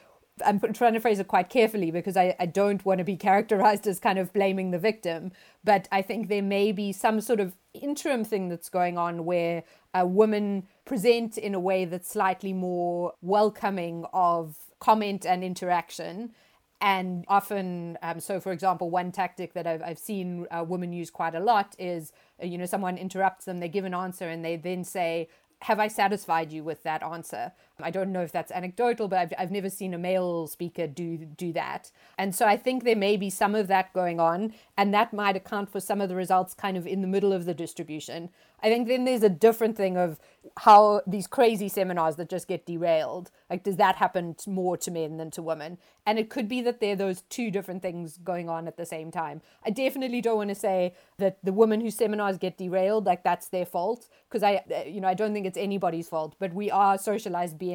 [0.45, 3.87] I'm trying to phrase it quite carefully because I, I don't want to be characterized
[3.87, 5.33] as kind of blaming the victim.
[5.65, 9.65] But I think there may be some sort of interim thing that's going on where
[9.95, 16.33] a woman present in a way that's slightly more welcoming of comment and interaction.
[16.81, 21.11] And often, um, so for example, one tactic that I've, I've seen a women use
[21.11, 24.45] quite a lot is, uh, you know, someone interrupts them, they give an answer, and
[24.45, 25.29] they then say,
[25.63, 27.53] have I satisfied you with that answer?
[27.81, 31.17] I don't know if that's anecdotal, but I've, I've never seen a male speaker do
[31.19, 31.91] do that.
[32.17, 35.37] And so I think there may be some of that going on, and that might
[35.37, 38.31] account for some of the results kind of in the middle of the distribution.
[38.61, 40.19] I think then there's a different thing of
[40.57, 45.17] how these crazy seminars that just get derailed, like does that happen more to men
[45.17, 45.79] than to women?
[46.05, 48.87] And it could be that there are those two different things going on at the
[48.87, 49.43] same time.
[49.65, 53.49] I definitely don't want to say that the women whose seminars get derailed, like that's
[53.49, 56.35] their fault, because I, uh, you know, I don't think it's anybody's fault.
[56.41, 57.68] But we are socialized beings.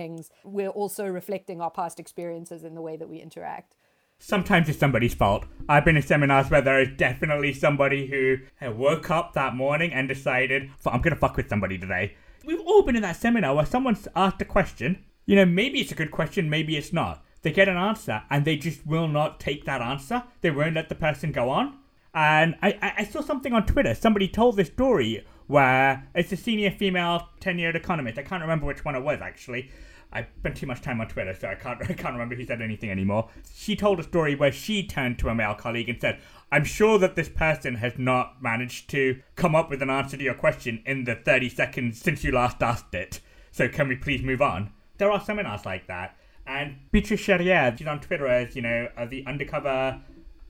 [0.44, 3.76] We're also reflecting our past experiences in the way that we interact
[4.24, 5.46] sometimes it's somebody's fault.
[5.68, 8.38] I've been in seminars where there is definitely somebody who
[8.72, 12.16] woke up that morning and decided, I'm to fuck with somebody today.
[12.46, 15.04] We've all been in that seminar where someone's asked a question.
[15.26, 17.24] You know, maybe it's a good question, maybe it's not.
[17.42, 20.24] They get an answer and they just will not take that answer.
[20.42, 21.80] They won't let the person go on.
[22.14, 23.96] And I, I saw something on Twitter.
[23.96, 28.18] Somebody told this story where it's a senior female tenured economist.
[28.18, 29.70] I can't remember which one it was actually
[30.14, 32.62] I spent too much time on Twitter, so I can't I can't remember who said
[32.62, 33.30] anything anymore.
[33.54, 36.20] She told a story where she turned to a male colleague and said,
[36.52, 40.24] "I'm sure that this person has not managed to come up with an answer to
[40.24, 43.20] your question in the 30 seconds since you last asked it.
[43.52, 47.88] So can we please move on?" There are seminars like that, and Beatrice Cherrier, she's
[47.88, 50.00] on Twitter as you know, as the undercover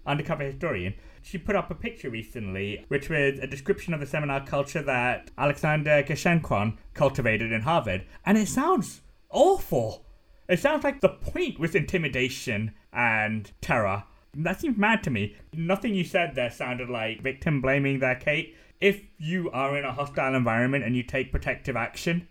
[0.06, 0.94] undercover historian.
[1.26, 5.32] She put up a picture recently, which was a description of the seminar culture that
[5.38, 10.06] Alexander Gerschenkron cultivated in Harvard, and it sounds awful.
[10.50, 14.04] It sounds like the point was intimidation and terror.
[14.36, 15.36] That seems mad to me.
[15.54, 18.56] Nothing you said there sounded like victim blaming there, Kate.
[18.82, 22.28] If you are in a hostile environment and you take protective action,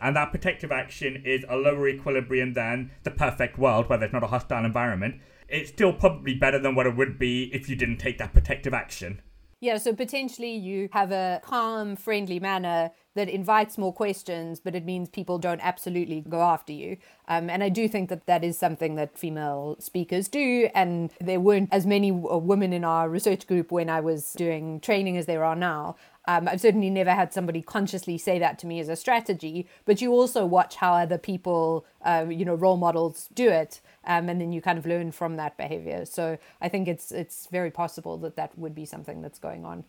[0.00, 4.24] and that protective action is a lower equilibrium than the perfect world where there's not
[4.24, 5.20] a hostile environment,
[5.52, 8.74] it's still probably better than what it would be if you didn't take that protective
[8.74, 9.20] action.
[9.60, 14.84] Yeah, so potentially you have a calm, friendly manner that invites more questions, but it
[14.84, 16.96] means people don't absolutely go after you.
[17.28, 20.68] Um, and I do think that that is something that female speakers do.
[20.74, 25.16] And there weren't as many women in our research group when I was doing training
[25.16, 25.96] as there are now.
[26.26, 30.00] Um, I've certainly never had somebody consciously say that to me as a strategy, but
[30.00, 34.40] you also watch how other people, uh, you know, role models do it, um, and
[34.40, 36.04] then you kind of learn from that behavior.
[36.04, 39.84] So I think it's it's very possible that that would be something that's going on.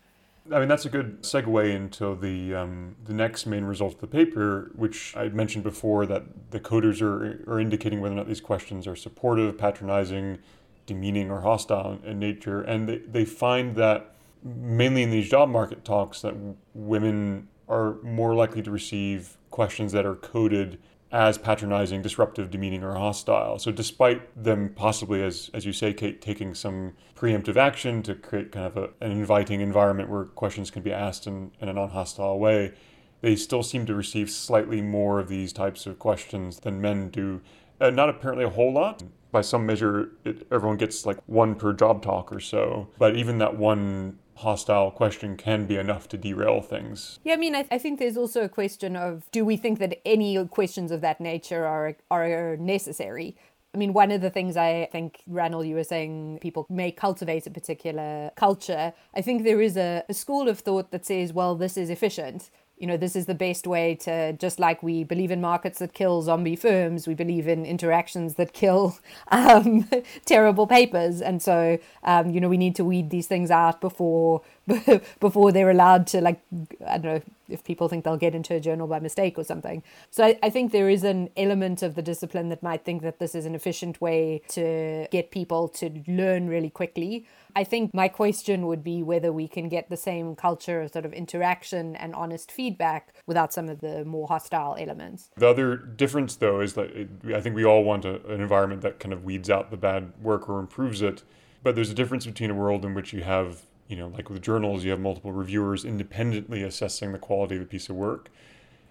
[0.51, 4.07] I mean, that's a good segue into the um, the next main result of the
[4.07, 8.41] paper, which I mentioned before that the coders are, are indicating whether or not these
[8.41, 10.39] questions are supportive, patronizing,
[10.85, 12.61] demeaning, or hostile in nature.
[12.61, 16.35] And they, they find that mainly in these job market talks that
[16.73, 20.77] women are more likely to receive questions that are coded
[21.13, 23.59] as patronizing, disruptive, demeaning, or hostile.
[23.59, 28.51] So, despite them possibly, as, as you say, Kate, taking some preemptive action to create
[28.51, 31.89] kind of a, an inviting environment where questions can be asked in, in a non
[31.89, 32.73] hostile way,
[33.21, 37.41] they still seem to receive slightly more of these types of questions than men do.
[37.79, 39.03] Uh, not apparently a whole lot.
[39.31, 42.89] By some measure, it, everyone gets like one per job talk or so.
[42.97, 47.19] But even that one hostile question can be enough to derail things.
[47.23, 49.79] Yeah, I mean, I, th- I, think there's also a question of do we think
[49.79, 53.37] that any questions of that nature are are necessary?
[53.73, 57.47] I mean, one of the things I think, Ranil, you were saying people may cultivate
[57.47, 58.93] a particular culture.
[59.15, 62.51] I think there is a, a school of thought that says, well, this is efficient
[62.77, 65.93] you know, this is the best way to, just like we believe in markets that
[65.93, 68.97] kill zombie firms, we believe in interactions that kill
[69.29, 69.89] um,
[70.25, 71.21] terrible papers.
[71.21, 74.41] And so, um, you know, we need to weed these things out before
[75.19, 76.39] before they're allowed to like
[76.87, 79.83] I don't know if people think they'll get into a journal by mistake or something.
[80.09, 83.19] So I, I, think there is an element of the discipline that might think that
[83.19, 87.27] this is an efficient way to get people to learn really quickly.
[87.55, 91.05] I think my question would be whether we can get the same culture of sort
[91.05, 95.29] of interaction and honest feedback without some of the more hostile elements.
[95.35, 98.81] The other difference, though, is that it, I think we all want a, an environment
[98.81, 101.23] that kind of weeds out the bad work or improves it.
[101.61, 104.41] But there's a difference between a world in which you have you know, like with
[104.41, 108.31] journals, you have multiple reviewers independently assessing the quality of a piece of work,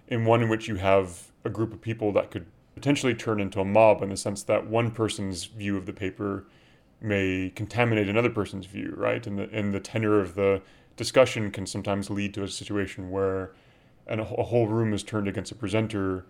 [0.07, 3.59] and one in which you have a group of people that could potentially turn into
[3.59, 6.45] a mob in the sense that one person's view of the paper
[7.01, 9.27] may contaminate another person's view, right?
[9.27, 10.61] And the and the tenor of the
[10.95, 13.51] discussion can sometimes lead to a situation where
[14.07, 16.25] an, a whole room is turned against a presenter,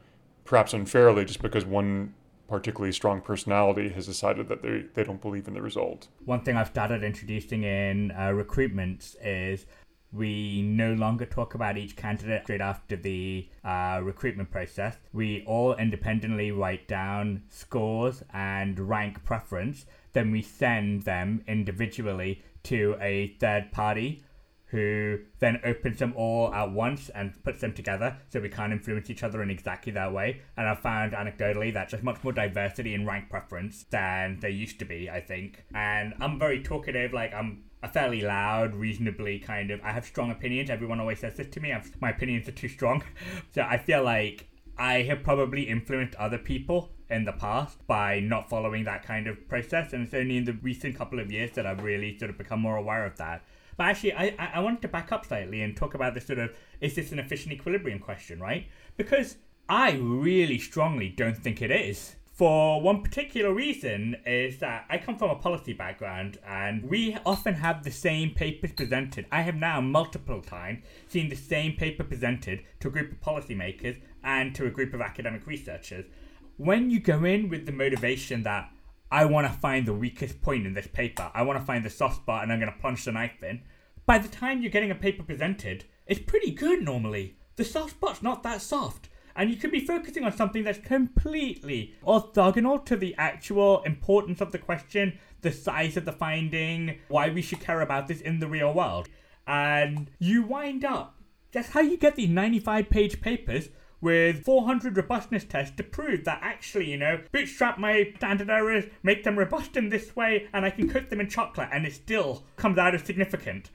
[0.46, 2.16] perhaps unfairly, just because one
[2.48, 6.08] particularly strong personality has decided that they, they don't believe in the result.
[6.26, 9.66] One thing I've started introducing in uh, recruitments is
[10.12, 14.98] we no longer talk about each candidate straight after the uh, recruitment process.
[15.12, 19.86] We all independently write down scores and rank preference.
[20.14, 24.24] Then we send them individually to a third party
[24.74, 29.08] who then opens them all at once and puts them together so we can't influence
[29.08, 30.42] each other in exactly that way.
[30.58, 34.80] And I've found anecdotally that there's much more diversity in rank preference than there used
[34.80, 35.64] to be, I think.
[35.76, 39.80] And I'm very talkative, like I'm a fairly loud, reasonably kind of.
[39.84, 40.72] I have strong opinions.
[40.72, 41.72] Everyone always says this to me.
[41.72, 43.04] I've, my opinions are too strong.
[43.54, 48.50] so I feel like I have probably influenced other people in the past by not
[48.50, 49.94] following that kind of process.
[49.94, 52.60] And it's only in the recent couple of years that I've really sort of become
[52.60, 53.44] more aware of that.
[53.78, 56.52] But actually, I, I wanted to back up slightly and talk about this sort of
[56.82, 58.68] is this an efficient equilibrium question, right?
[58.98, 59.38] Because
[59.70, 62.16] I really strongly don't think it is.
[62.34, 67.54] For one particular reason is that I come from a policy background and we often
[67.54, 69.28] have the same papers presented.
[69.32, 74.02] I have now multiple times seen the same paper presented to a group of policymakers
[74.24, 76.06] and to a group of academic researchers.
[76.58, 78.72] When you go in with the motivation that
[79.14, 81.30] I want to find the weakest point in this paper.
[81.36, 83.62] I want to find the soft spot and I'm going to plunge the knife in.
[84.08, 87.38] By the time you're getting a paper presented, it's pretty good normally.
[87.56, 89.10] The soft spot's not that soft.
[89.36, 94.52] And you could be focusing on something that's completely orthogonal to the actual importance of
[94.52, 98.48] the question, the size of the finding, why we should care about this in the
[98.48, 99.10] real world.
[99.46, 101.22] And you wind up.
[101.52, 103.70] That's how you get these 95 page papers
[104.04, 109.24] with 400 robustness tests to prove that actually, you know, bootstrap my standard errors, make
[109.24, 112.44] them robust in this way, and I can coat them in chocolate, and it still
[112.58, 113.72] comes out as significant.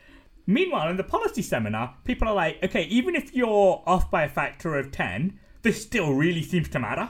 [0.46, 4.28] Meanwhile, in the policy seminar, people are like, okay, even if you're off by a
[4.28, 7.08] factor of 10, this still really seems to matter.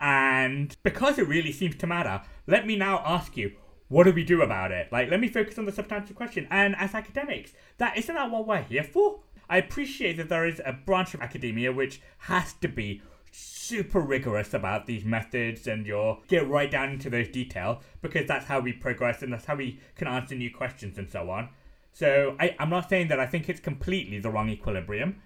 [0.00, 3.52] And because it really seems to matter, let me now ask you,
[3.88, 4.90] what do we do about it?
[4.90, 6.46] Like, let me focus on the substantive question.
[6.50, 9.20] And as academics, that isn't that what we're here for?
[9.50, 14.54] I appreciate that there is a branch of academia which has to be super rigorous
[14.54, 18.72] about these methods and you'll get right down into those details because that's how we
[18.72, 21.48] progress and that's how we can answer new questions and so on.
[21.92, 25.20] So I, I'm not saying that I think it's completely the wrong equilibrium.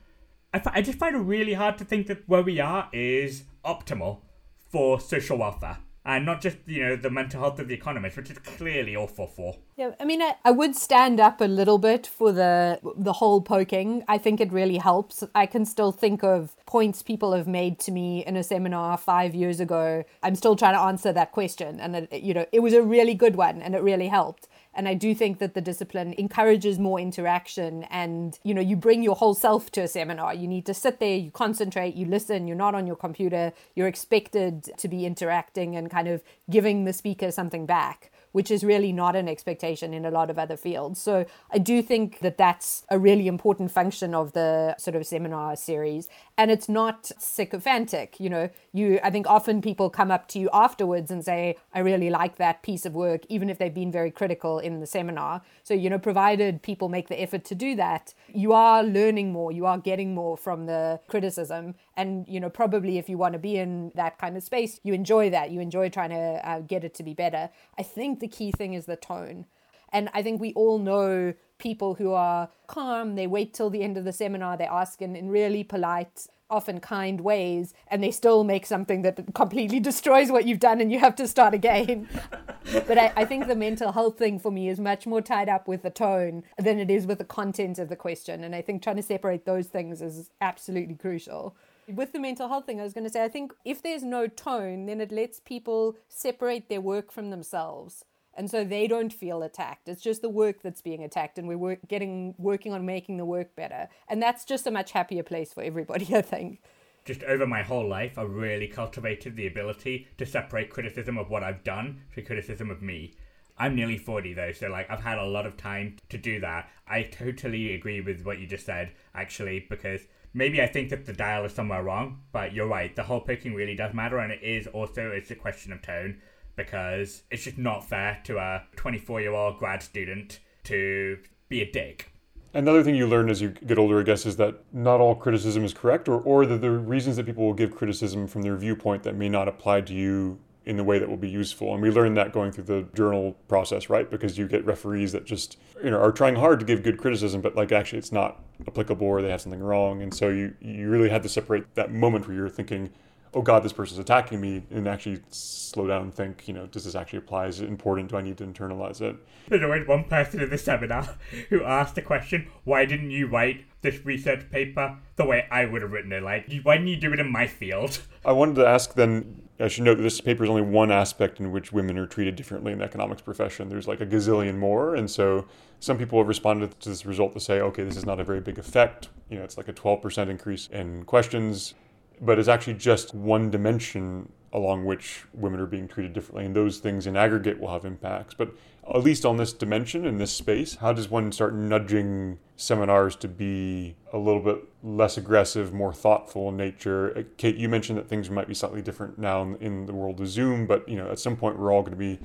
[0.55, 4.23] I, I just find it really hard to think that where we are is optimal
[4.71, 8.31] for social welfare and not just you know the mental health of the economist, which
[8.31, 9.57] is clearly awful for.
[9.77, 13.41] Yeah, I mean, I, I would stand up a little bit for the the whole
[13.41, 14.05] poking.
[14.07, 15.25] I think it really helps.
[15.35, 19.35] I can still think of points people have made to me in a seminar five
[19.35, 20.05] years ago.
[20.23, 23.15] I'm still trying to answer that question, and it, you know, it was a really
[23.15, 24.49] good one, and it really helped.
[24.75, 29.03] And I do think that the discipline encourages more interaction and, you know, you bring
[29.03, 30.35] your whole self to a seminar.
[30.35, 33.89] You need to sit there, you concentrate, you listen, you're not on your computer, you're
[33.89, 38.93] expected to be interacting and kind of giving the speaker something back which is really
[38.93, 41.01] not an expectation in a lot of other fields.
[41.01, 45.55] So I do think that that's a really important function of the sort of seminar
[45.55, 46.09] series.
[46.37, 48.19] And it's not sycophantic.
[48.19, 51.79] You know, you I think often people come up to you afterwards and say, I
[51.79, 55.43] really like that piece of work, even if they've been very critical in the seminar.
[55.63, 59.53] So, you know, provided people make the effort to do that, you are learning more,
[59.53, 61.77] you are getting more from the criticism.
[61.97, 64.93] And, you know, probably if you want to be in that kind of space, you
[64.93, 65.53] enjoy that.
[65.53, 67.49] You enjoy trying to uh, get it to be better.
[67.79, 69.45] I think the key thing is the tone.
[69.93, 73.99] And I think we all know people who are calm, they wait till the end
[73.99, 78.43] of the seminar, they ask in, in really polite, often kind ways, and they still
[78.45, 82.09] make something that completely destroys what you've done and you have to start again.
[82.89, 85.69] but I, I think the mental health thing for me is much more tied up
[85.69, 88.43] with the tone than it is with the content of the question.
[88.43, 91.55] And I think trying to separate those things is absolutely crucial.
[91.87, 94.27] With the mental health thing, I was going to say, I think if there's no
[94.27, 98.05] tone, then it lets people separate their work from themselves.
[98.37, 99.89] And so they don't feel attacked.
[99.89, 103.25] It's just the work that's being attacked, and we're work, getting working on making the
[103.25, 103.89] work better.
[104.09, 106.61] And that's just a much happier place for everybody, I think.
[107.05, 111.45] Just over my whole life, I've really cultivated the ability to separate criticism of what
[111.45, 113.15] I've done to criticism of me.
[113.57, 116.71] I'm nearly 40 though, so like I've had a lot of time to do that.
[116.89, 120.01] I totally agree with what you just said, actually, because
[120.33, 122.95] maybe I think that the dial is somewhere wrong, but you're right.
[122.95, 126.21] The whole picking really does matter, and it is also it's a question of tone
[126.57, 131.71] because it's just not fair to a 24 year old grad student to be a
[131.71, 132.11] dick.
[132.53, 135.65] Another thing you learn as you get older, I guess, is that not all criticism
[135.65, 139.03] is correct, or, or that the reasons that people will give criticism from their viewpoint
[139.03, 141.75] that may not apply to you in the way that will be useful.
[141.75, 144.11] And we learn that going through the journal process, right?
[144.11, 147.41] Because you get referees that just, you know, are trying hard to give good criticism,
[147.41, 150.01] but like actually it's not applicable or they have something wrong.
[150.01, 152.91] And so you, you really had to separate that moment where you're thinking,
[153.35, 156.85] oh God, this person's attacking me, and actually slow down and think, you know, does
[156.85, 157.47] this actually apply?
[157.47, 158.11] Is it important?
[158.11, 159.17] Do I need to internalize it?
[159.49, 161.17] There's always one person in the seminar
[161.51, 165.83] who asked the question, why didn't you write this research paper the way I would
[165.83, 166.23] have written it?
[166.23, 168.01] Like, why didn't you do it in my field?
[168.25, 171.39] I wanted to ask then, I should note that this paper is only one aspect
[171.39, 173.69] in which women are treated differently in the economics profession.
[173.69, 174.95] There's like a gazillion more.
[174.95, 175.47] And so
[175.81, 178.41] some people have responded to this result to say, okay, this is not a very
[178.41, 179.11] big effect.
[179.29, 181.75] You know, it's like a 12% increase in questions
[182.21, 186.47] but it's actually just one dimension along which women are being treated differently.
[186.47, 188.35] And those things in aggregate will have impacts.
[188.35, 188.55] But
[188.89, 193.27] at least on this dimension, in this space, how does one start nudging seminars to
[193.27, 197.19] be a little bit less aggressive, more thoughtful in nature?
[197.19, 200.21] Uh, Kate, you mentioned that things might be slightly different now in, in the world
[200.21, 202.21] of Zoom, but you know, at some point we're all going to be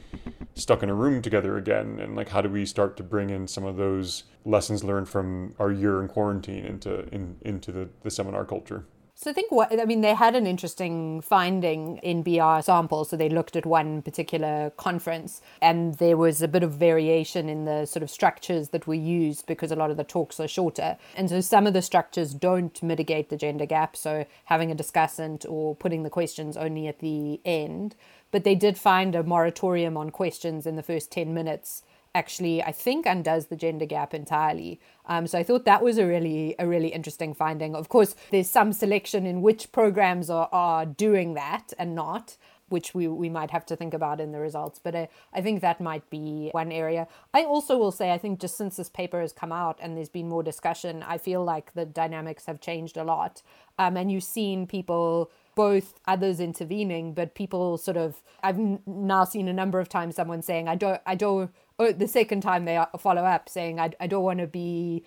[0.54, 2.00] stuck in a room together again.
[2.00, 5.56] And like, how do we start to bring in some of those lessons learned from
[5.58, 8.86] our year in quarantine into in, into the, the seminar culture?
[9.22, 13.10] So I think what I mean, they had an interesting finding in NBER samples.
[13.10, 17.66] So they looked at one particular conference, and there was a bit of variation in
[17.66, 20.98] the sort of structures that were used because a lot of the talks are shorter,
[21.18, 23.98] and so some of the structures don't mitigate the gender gap.
[23.98, 27.98] So having a discussant or putting the questions only at the end,
[28.32, 31.84] but they did find a moratorium on questions in the first ten minutes
[32.20, 34.80] actually I think undoes the gender gap entirely.
[35.06, 37.72] Um, so I thought that was a really a really interesting finding.
[37.76, 42.38] Of course, there's some selection in which programs are, are doing that and not
[42.70, 44.80] which we, we might have to think about in the results.
[44.82, 47.08] But I, I think that might be one area.
[47.34, 50.10] I also will say, I think just since this paper has come out and there's
[50.10, 53.42] been more discussion, I feel like the dynamics have changed a lot.
[53.80, 58.58] Um, and you've seen people both others intervening, but people sort of I've
[58.88, 62.42] now seen a number of times someone saying I don't I don't oh, the second
[62.42, 65.06] time they follow up saying I I don't want to be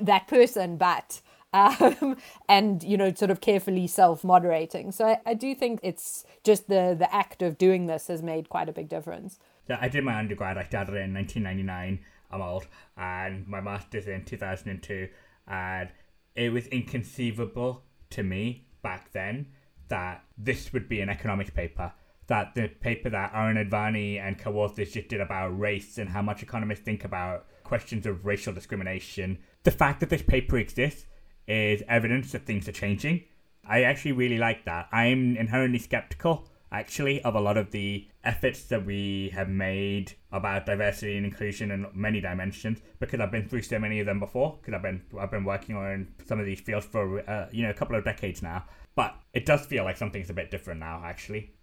[0.00, 1.20] that person, but
[1.52, 2.16] um,
[2.48, 4.92] and you know sort of carefully self moderating.
[4.92, 8.48] So I, I do think it's just the the act of doing this has made
[8.48, 9.38] quite a big difference.
[9.68, 10.58] Yeah, I did my undergrad.
[10.58, 12.00] I started in 1999.
[12.30, 15.08] I'm old, and my master's in 2002,
[15.46, 15.88] and
[16.34, 19.46] it was inconceivable to me back then
[19.88, 21.92] that this would be an economics paper.
[22.28, 26.42] That the paper that Arun Advani and co-authors just did about race and how much
[26.42, 29.38] economists think about questions of racial discrimination.
[29.62, 31.06] The fact that this paper exists
[31.46, 33.24] is evidence that things are changing.
[33.68, 34.88] I actually really like that.
[34.92, 40.66] I'm inherently skeptical, actually, of a lot of the efforts that we have made about
[40.66, 44.58] diversity and inclusion in many dimensions because I've been through so many of them before.
[44.60, 47.70] Because I've been I've been working on some of these fields for uh, you know
[47.70, 48.64] a couple of decades now,
[48.94, 51.55] but it does feel like something's a bit different now, actually.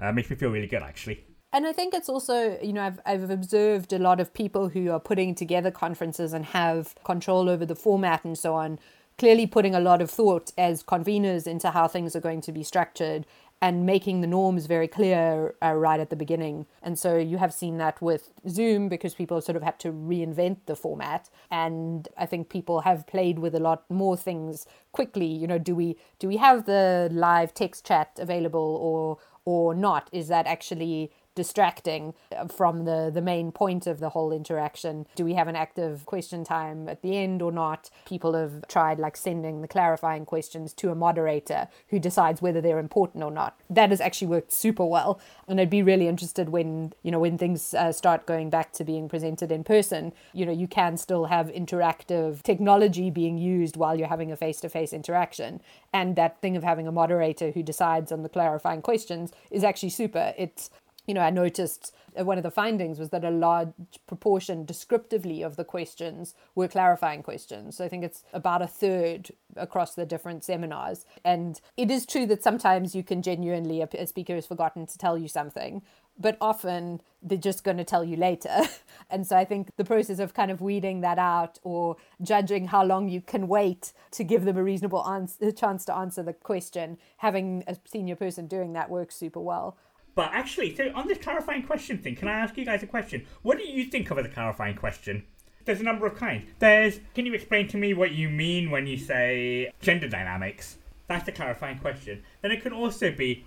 [0.00, 1.24] Uh, makes me feel really good, actually.
[1.52, 4.90] And I think it's also, you know, I've, I've observed a lot of people who
[4.92, 8.78] are putting together conferences and have control over the format and so on,
[9.18, 12.62] clearly putting a lot of thought as conveners into how things are going to be
[12.62, 13.26] structured
[13.62, 16.66] and making the norms very clear uh, right at the beginning.
[16.82, 20.58] And so you have seen that with Zoom because people sort of had to reinvent
[20.64, 21.28] the format.
[21.50, 25.26] And I think people have played with a lot more things quickly.
[25.26, 29.18] You know, do we do we have the live text chat available or
[29.50, 30.08] or not?
[30.12, 32.14] Is that actually distracting
[32.54, 35.06] from the, the main point of the whole interaction.
[35.14, 37.90] Do we have an active question time at the end or not?
[38.06, 42.78] People have tried like sending the clarifying questions to a moderator who decides whether they're
[42.78, 43.58] important or not.
[43.68, 45.20] That has actually worked super well.
[45.46, 48.84] And I'd be really interested when, you know, when things uh, start going back to
[48.84, 53.96] being presented in person, you know, you can still have interactive technology being used while
[53.96, 55.60] you're having a face to face interaction.
[55.92, 59.90] And that thing of having a moderator who decides on the clarifying questions is actually
[59.90, 60.34] super.
[60.36, 60.70] It's
[61.06, 63.72] you know, I noticed uh, one of the findings was that a large
[64.06, 67.76] proportion descriptively of the questions were clarifying questions.
[67.76, 71.06] So I think it's about a third across the different seminars.
[71.24, 75.16] And it is true that sometimes you can genuinely, a speaker has forgotten to tell
[75.16, 75.82] you something,
[76.18, 78.60] but often they're just going to tell you later.
[79.10, 82.84] and so I think the process of kind of weeding that out or judging how
[82.84, 86.98] long you can wait to give them a reasonable answer, chance to answer the question,
[87.18, 89.76] having a senior person doing that works super well.
[90.14, 93.26] But actually, so on this clarifying question thing, can I ask you guys a question?
[93.42, 95.24] What do you think of as a clarifying question?
[95.64, 96.50] There's a number of kinds.
[96.58, 100.78] There's, can you explain to me what you mean when you say gender dynamics?
[101.06, 102.22] That's a clarifying question.
[102.42, 103.44] Then it can also be,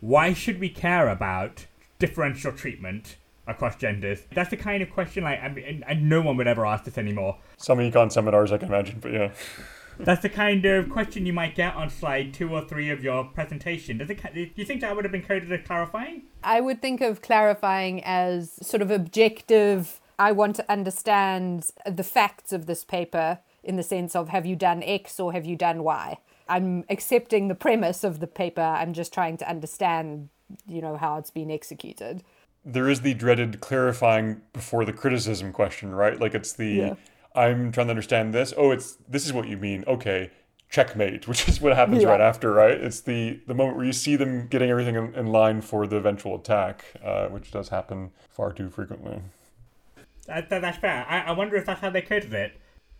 [0.00, 1.66] why should we care about
[1.98, 4.20] differential treatment across genders?
[4.32, 7.38] That's the kind of question like, and, and no one would ever ask this anymore.
[7.56, 9.32] Some econ seminars, I can imagine, but yeah.
[9.98, 13.24] That's the kind of question you might get on slide two or three of your
[13.24, 13.98] presentation.
[13.98, 16.22] Does it, do you think that would have been coded as clarifying?
[16.42, 20.00] I would think of clarifying as sort of objective.
[20.18, 24.56] I want to understand the facts of this paper in the sense of have you
[24.56, 26.18] done X or have you done Y?
[26.48, 28.60] I'm accepting the premise of the paper.
[28.60, 30.28] I'm just trying to understand,
[30.68, 32.22] you know, how it's been executed.
[32.64, 36.20] There is the dreaded clarifying before the criticism question, right?
[36.20, 36.94] Like it's the yeah
[37.36, 38.54] I'm trying to understand this.
[38.56, 39.84] Oh, it's this is what you mean.
[39.86, 40.30] Okay,
[40.70, 42.08] checkmate, which is what happens yeah.
[42.08, 42.78] right after, right?
[42.78, 45.96] It's the the moment where you see them getting everything in, in line for the
[45.96, 49.20] eventual attack, uh, which does happen far too frequently.
[50.26, 51.06] That, that, that's fair.
[51.08, 52.52] I, I wonder if that's how they coded it.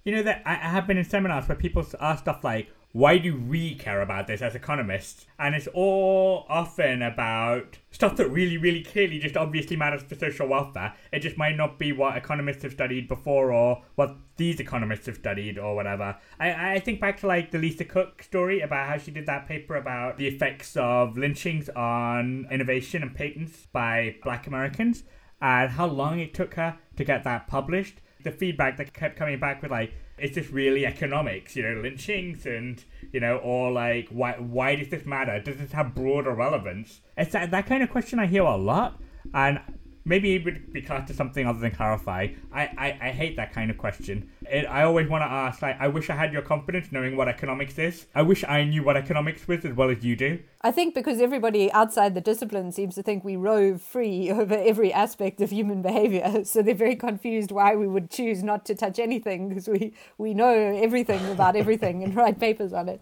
[0.05, 3.19] You know that I, I have been in seminars where people ask stuff like, why
[3.19, 5.27] do we care about this as economists?
[5.39, 10.49] And it's all often about stuff that really, really clearly just obviously matters for social
[10.49, 10.95] welfare.
[11.13, 15.17] It just might not be what economists have studied before or what these economists have
[15.17, 16.17] studied or whatever.
[16.41, 19.47] I, I think back to like the Lisa Cook story about how she did that
[19.47, 25.03] paper about the effects of lynchings on innovation and patents by black Americans
[25.43, 27.97] and how long it took her to get that published.
[28.25, 31.57] The feedback that kept coming back with like, is this really economics?
[31.57, 35.41] You know, lynchings and you know, or like why why does this matter?
[35.41, 37.01] Does this have broader relevance?
[37.17, 39.01] It's that that kind of question I hear a lot,
[39.35, 39.61] and
[40.07, 42.29] maybe it would be classed as something other than clarify.
[42.53, 44.31] I, I, I hate that kind of question.
[44.49, 47.29] It, I always want to ask, like, I wish I had your confidence knowing what
[47.29, 48.07] economics is.
[48.15, 50.39] I wish I knew what economics was as well as you do.
[50.63, 54.93] I think because everybody outside the discipline seems to think we rove free over every
[54.93, 58.99] aspect of human behavior, so they're very confused why we would choose not to touch
[59.01, 63.01] anything because we, we know everything about everything and write papers on it.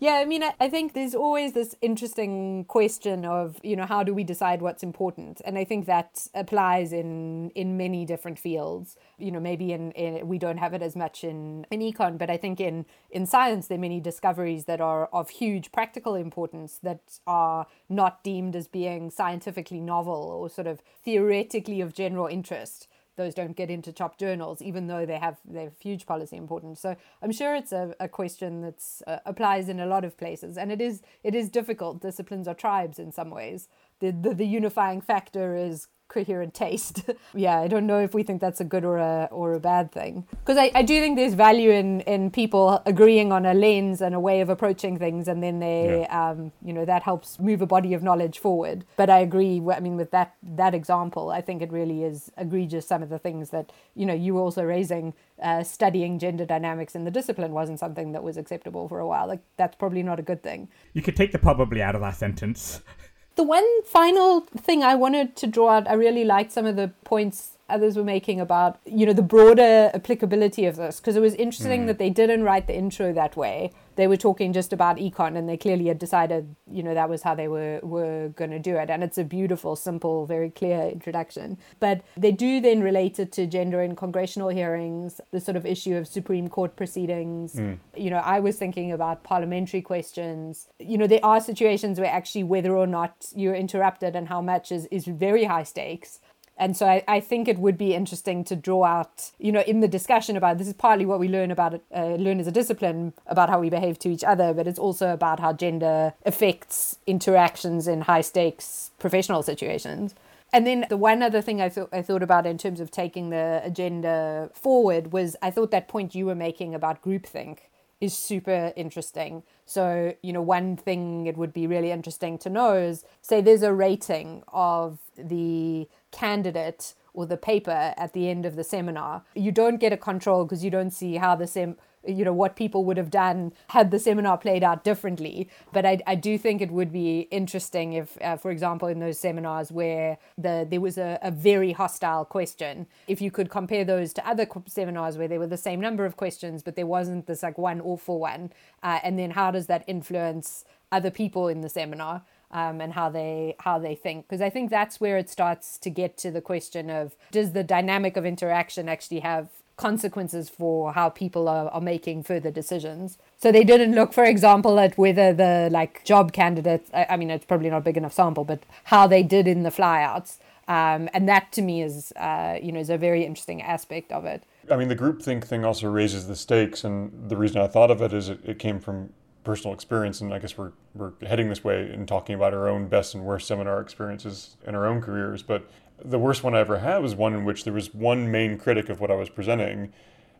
[0.00, 4.12] Yeah, I mean, I, think there's always this interesting question of, you know, how do
[4.12, 5.40] we decide what's important?
[5.44, 8.96] And I think that applies in in many different fields.
[9.18, 12.28] You know, maybe in, in we don't have it as much in, in econ, but
[12.28, 16.78] I think in, in science there are many discoveries that are of huge practical importance
[16.82, 22.88] that are not deemed as being scientifically novel or sort of theoretically of general interest
[23.16, 26.80] those don't get into top journals, even though they have they have huge policy importance.
[26.80, 30.56] So I'm sure it's a, a question that uh, applies in a lot of places,
[30.56, 32.00] and it is it is difficult.
[32.00, 33.68] Disciplines are tribes in some ways.
[34.04, 37.10] The, the, the unifying factor is coherent taste.
[37.34, 39.90] yeah, I don't know if we think that's a good or a or a bad
[39.90, 40.26] thing.
[40.30, 44.14] Because I, I do think there's value in in people agreeing on a lens and
[44.14, 46.30] a way of approaching things and then they yeah.
[46.30, 48.84] um you know that helps move a body of knowledge forward.
[48.96, 52.86] But I agree I mean with that that example, I think it really is egregious
[52.86, 56.94] some of the things that you know you were also raising uh, studying gender dynamics
[56.94, 59.26] in the discipline wasn't something that was acceptable for a while.
[59.26, 60.68] Like that's probably not a good thing.
[60.92, 62.80] You could take the probably out of that sentence.
[63.36, 66.92] The one final thing I wanted to draw out, I really liked some of the
[67.04, 71.34] points others were making about you know the broader applicability of this because it was
[71.34, 71.86] interesting Mm.
[71.86, 75.48] that they didn't write the intro that way they were talking just about econ and
[75.48, 78.76] they clearly had decided you know that was how they were were going to do
[78.76, 78.90] it.
[78.90, 81.58] And it's a beautiful simple very clear introduction.
[81.80, 85.96] But they do then relate it to gender in congressional hearings the sort of issue
[85.96, 87.54] of supreme court proceedings.
[87.54, 87.74] Hmm.
[87.96, 90.68] You know i was thinking about parliamentary questions.
[90.78, 94.72] You know there are situations where actually whether or not you're interrupted and how much
[94.72, 96.20] is is very high stakes
[96.56, 99.80] and so I, I think it would be interesting to draw out, you know, in
[99.80, 102.52] the discussion about this is partly what we learn about it, uh, learn as a
[102.52, 106.98] discipline about how we behave to each other, but it's also about how gender affects
[107.06, 110.14] interactions in high stakes professional situations.
[110.52, 113.30] And then the one other thing I thought I thought about in terms of taking
[113.30, 117.58] the agenda forward was I thought that point you were making about groupthink
[118.00, 119.42] is super interesting.
[119.66, 123.62] So, you know, one thing it would be really interesting to know is say there's
[123.62, 129.24] a rating of the candidate or the paper at the end of the seminar.
[129.34, 132.54] You don't get a control because you don't see how the sem you know what
[132.56, 136.60] people would have done had the seminar played out differently but i, I do think
[136.60, 140.98] it would be interesting if uh, for example in those seminars where the there was
[140.98, 145.38] a, a very hostile question if you could compare those to other seminars where there
[145.38, 148.52] were the same number of questions but there wasn't this like one awful one
[148.82, 153.08] uh, and then how does that influence other people in the seminar um, and how
[153.08, 154.28] they how they think.
[154.28, 157.64] Because I think that's where it starts to get to the question of does the
[157.64, 163.18] dynamic of interaction actually have consequences for how people are, are making further decisions?
[163.38, 167.30] So they didn't look for example at whether the like job candidates I, I mean
[167.30, 170.38] it's probably not a big enough sample but how they did in the flyouts.
[170.66, 174.24] Um, and that to me is uh, you know is a very interesting aspect of
[174.24, 174.44] it.
[174.70, 178.00] I mean, the groupthink thing also raises the stakes, and the reason I thought of
[178.00, 179.10] it is it, it came from
[179.44, 182.88] personal experience, and I guess we're we're heading this way in talking about our own
[182.88, 185.42] best and worst seminar experiences in our own careers.
[185.42, 185.68] But
[186.02, 188.88] the worst one I ever had was one in which there was one main critic
[188.88, 189.92] of what I was presenting,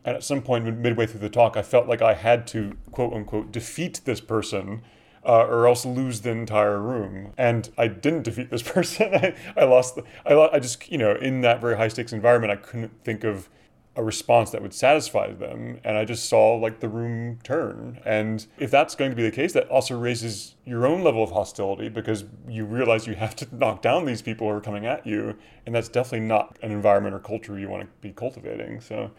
[0.05, 3.13] and at some point midway through the talk, I felt like I had to quote
[3.13, 4.83] unquote defeat this person.
[5.27, 7.33] Uh, or else lose the entire room.
[7.39, 9.15] And I didn't defeat this person.
[9.15, 9.95] I, I lost.
[9.95, 13.25] The, I, I just you know in that very high stakes environment, I couldn't think
[13.25, 13.49] of
[13.97, 18.47] a response that would satisfy them and i just saw like the room turn and
[18.59, 21.89] if that's going to be the case that also raises your own level of hostility
[21.89, 25.37] because you realize you have to knock down these people who are coming at you
[25.67, 29.11] and that's definitely not an environment or culture you want to be cultivating so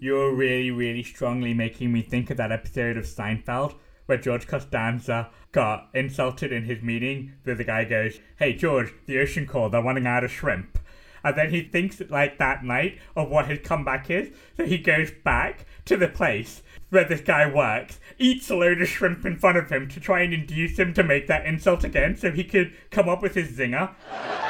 [0.00, 3.74] You're really, really strongly making me think of that episode of Seinfeld
[4.06, 7.34] where George Costanza got insulted in his meeting.
[7.44, 9.72] Where the guy goes, "Hey George, the ocean called.
[9.72, 10.78] They're running out of shrimp."
[11.24, 14.30] And then he thinks like that night of what his comeback is.
[14.56, 18.88] So he goes back to the place where this guy works, eats a load of
[18.88, 22.14] shrimp in front of him to try and induce him to make that insult again,
[22.16, 23.90] so he could come up with his zinger.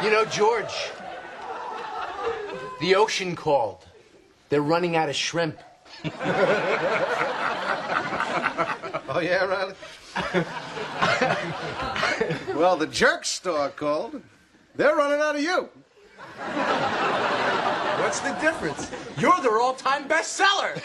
[0.02, 0.90] You know, George,
[2.80, 3.86] the ocean called.
[4.48, 5.58] They're running out of shrimp.
[9.14, 9.74] Oh, yeah, Riley?
[12.54, 14.22] well, the jerk store called.
[14.74, 15.68] They're running out of you.
[18.00, 18.90] What's the difference?
[19.18, 20.80] You're their all-time bestseller.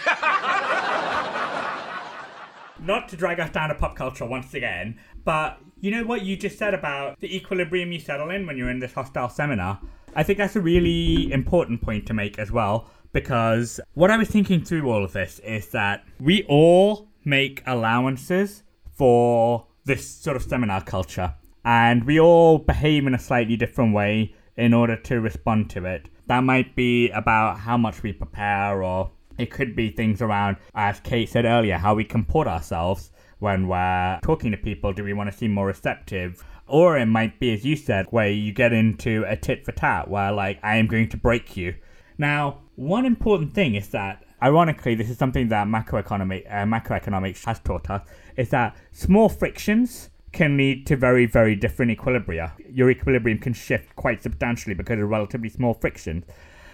[2.80, 6.38] not to drag us down to pop culture once again, but you know what you
[6.38, 9.80] just said about the equilibrium you settle in when you're in this hostile seminar?
[10.16, 14.30] I think that's a really important point to make as well, because what I was
[14.30, 20.44] thinking through all of this is that we all make allowances for this sort of
[20.44, 25.70] seminar culture, and we all behave in a slightly different way in order to respond
[25.70, 26.10] to it.
[26.28, 31.00] That might be about how much we prepare or it could be things around, as
[31.00, 34.94] Kate said earlier, how we comport ourselves when we're talking to people.
[34.94, 36.44] Do we want to seem more receptive?
[36.66, 40.10] Or it might be, as you said, where you get into a tit for tat,
[40.10, 41.76] where, like, I am going to break you.
[42.18, 47.60] Now, one important thing is that, ironically, this is something that macroeconomic, uh, macroeconomics has
[47.60, 48.06] taught us,
[48.36, 52.52] is that small frictions can lead to very, very different equilibria.
[52.72, 56.26] Your equilibrium can shift quite substantially because of relatively small frictions.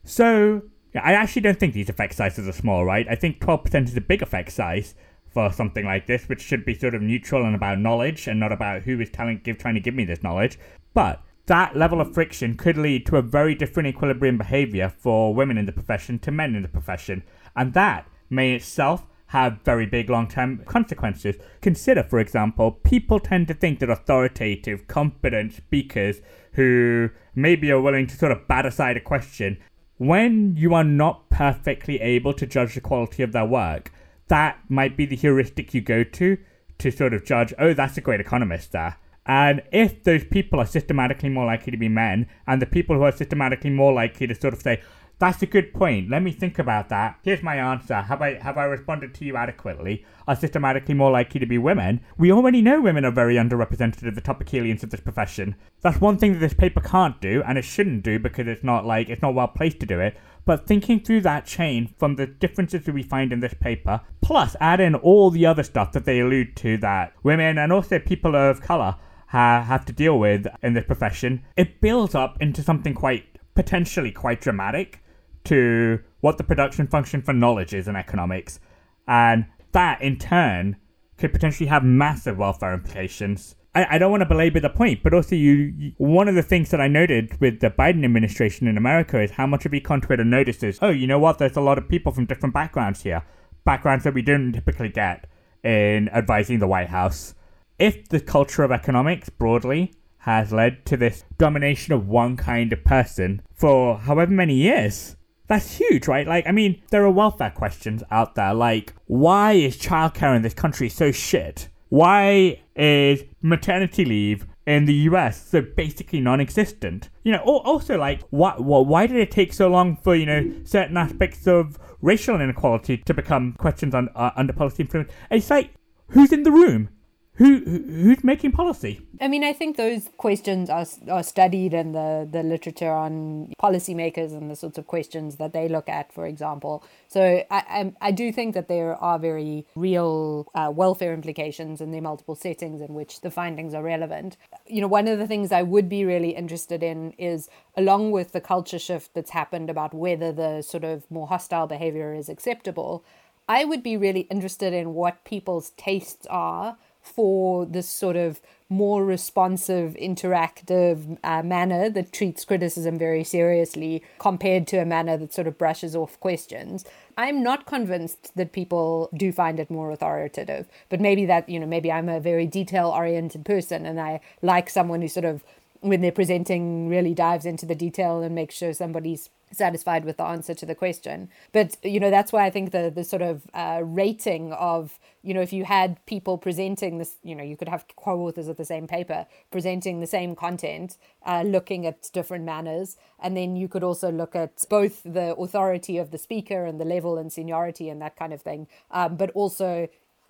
[0.03, 3.07] So, I actually don't think these effect sizes are small, right?
[3.09, 4.95] I think 12% is a big effect size
[5.33, 8.51] for something like this, which should be sort of neutral and about knowledge and not
[8.51, 10.59] about who is telling, give, trying to give me this knowledge.
[10.93, 15.57] But that level of friction could lead to a very different equilibrium behavior for women
[15.57, 17.23] in the profession to men in the profession.
[17.55, 21.35] And that may itself have very big long term consequences.
[21.59, 26.21] Consider, for example, people tend to think that authoritative, competent speakers
[26.53, 29.57] who maybe are willing to sort of bat aside a question,
[29.97, 33.91] when you are not perfectly able to judge the quality of their work,
[34.27, 36.37] that might be the heuristic you go to
[36.77, 38.97] to sort of judge, oh, that's a great economist there.
[39.25, 43.03] And if those people are systematically more likely to be men, and the people who
[43.03, 44.83] are systematically more likely to sort of say,
[45.23, 46.09] That's a good point.
[46.09, 47.17] Let me think about that.
[47.23, 47.95] Here's my answer.
[47.95, 50.05] Have I have I responded to you adequately?
[50.27, 52.01] Are systematically more likely to be women?
[52.17, 55.55] We already know women are very underrepresented at the top echelons of this profession.
[55.79, 58.85] That's one thing that this paper can't do, and it shouldn't do because it's not
[58.85, 60.17] like it's not well placed to do it.
[60.43, 64.57] But thinking through that chain from the differences that we find in this paper, plus
[64.59, 68.35] add in all the other stuff that they allude to that women and also people
[68.35, 68.97] of color
[69.27, 73.23] ha- have to deal with in this profession, it builds up into something quite
[73.55, 74.99] potentially quite dramatic
[75.45, 78.59] to what the production function for knowledge is in economics.
[79.07, 80.77] And that in turn
[81.17, 83.55] could potentially have massive welfare implications.
[83.75, 86.43] I, I don't want to belabor the point, but also you, you, one of the
[86.43, 90.01] things that I noted with the Biden administration in America is how much of econ
[90.01, 93.23] Twitter notices, oh, you know what, there's a lot of people from different backgrounds here.
[93.65, 95.27] Backgrounds that we don't typically get
[95.63, 97.33] in advising the White House.
[97.79, 102.83] If the culture of economics broadly has led to this domination of one kind of
[102.83, 105.15] person for however many years,
[105.53, 106.27] that's huge, right?
[106.27, 110.53] Like, I mean, there are welfare questions out there, like, why is childcare in this
[110.53, 111.69] country so shit?
[111.89, 117.09] Why is maternity leave in the US so basically non-existent?
[117.23, 120.51] You know, or also like, why, why did it take so long for you know
[120.63, 125.11] certain aspects of racial inequality to become questions on uh, under policy influence?
[125.29, 125.75] It's like,
[126.07, 126.89] who's in the room?
[127.35, 129.01] Who who's making policy?
[129.19, 134.33] I mean, I think those questions are are studied in the the literature on policymakers
[134.33, 136.83] and the sorts of questions that they look at, for example.
[137.07, 141.89] So I I, I do think that there are very real uh, welfare implications in
[141.89, 144.37] the multiple settings in which the findings are relevant.
[144.67, 148.33] You know, one of the things I would be really interested in is along with
[148.33, 153.03] the culture shift that's happened about whether the sort of more hostile behavior is acceptable.
[153.49, 158.39] I would be really interested in what people's tastes are for this sort of
[158.69, 165.33] more responsive, interactive uh, manner that treats criticism very seriously compared to a manner that
[165.33, 166.83] sort of brushes off questions.
[167.15, 171.67] I'm not convinced that people do find it more authoritative, but maybe that, you know,
[171.67, 175.43] maybe I'm a very detail oriented person and I like someone who sort of,
[175.81, 180.23] when they're presenting, really dives into the detail and makes sure somebody's satisfied with the
[180.23, 181.29] answer to the question.
[181.51, 185.33] But you know that's why I think the the sort of uh, rating of you
[185.33, 188.65] know if you had people presenting this, you know you could have co-authors of the
[188.65, 193.83] same paper presenting the same content, uh, looking at different manners, and then you could
[193.83, 198.01] also look at both the authority of the speaker and the level and seniority and
[198.01, 199.87] that kind of thing, um, but also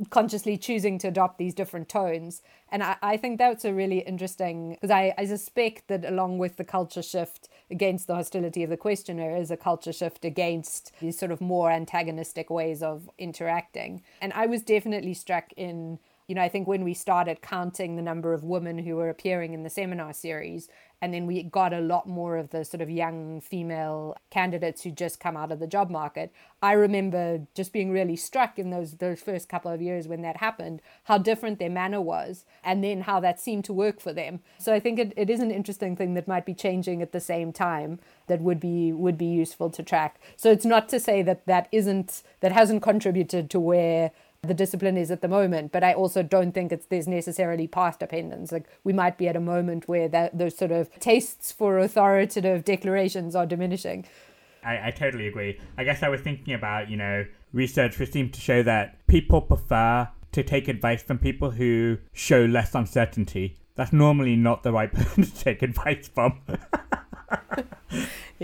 [0.09, 2.41] consciously choosing to adopt these different tones.
[2.71, 6.57] And I, I think that's a really interesting because I, I suspect that along with
[6.57, 11.17] the culture shift against the hostility of the questioner is a culture shift against these
[11.17, 14.01] sort of more antagonistic ways of interacting.
[14.21, 18.01] And I was definitely struck in you know, I think when we started counting the
[18.01, 20.69] number of women who were appearing in the seminar series,
[21.03, 24.89] and then we got a lot more of the sort of young female candidates who
[24.89, 26.31] just come out of the job market.
[26.61, 30.37] I remember just being really struck in those those first couple of years when that
[30.37, 34.39] happened, how different their manner was, and then how that seemed to work for them.
[34.57, 37.19] So I think it, it is an interesting thing that might be changing at the
[37.19, 40.21] same time that would be would be useful to track.
[40.37, 44.11] So it's not to say that that isn't that hasn't contributed to where
[44.43, 45.71] the discipline is at the moment.
[45.71, 48.51] But I also don't think it's there's necessarily past dependence.
[48.51, 52.65] Like we might be at a moment where that those sort of tastes for authoritative
[52.65, 54.05] declarations are diminishing.
[54.63, 55.59] I, I totally agree.
[55.77, 59.41] I guess I was thinking about, you know, research which seemed to show that people
[59.41, 63.57] prefer to take advice from people who show less uncertainty.
[63.75, 66.39] That's normally not the right person to take advice from.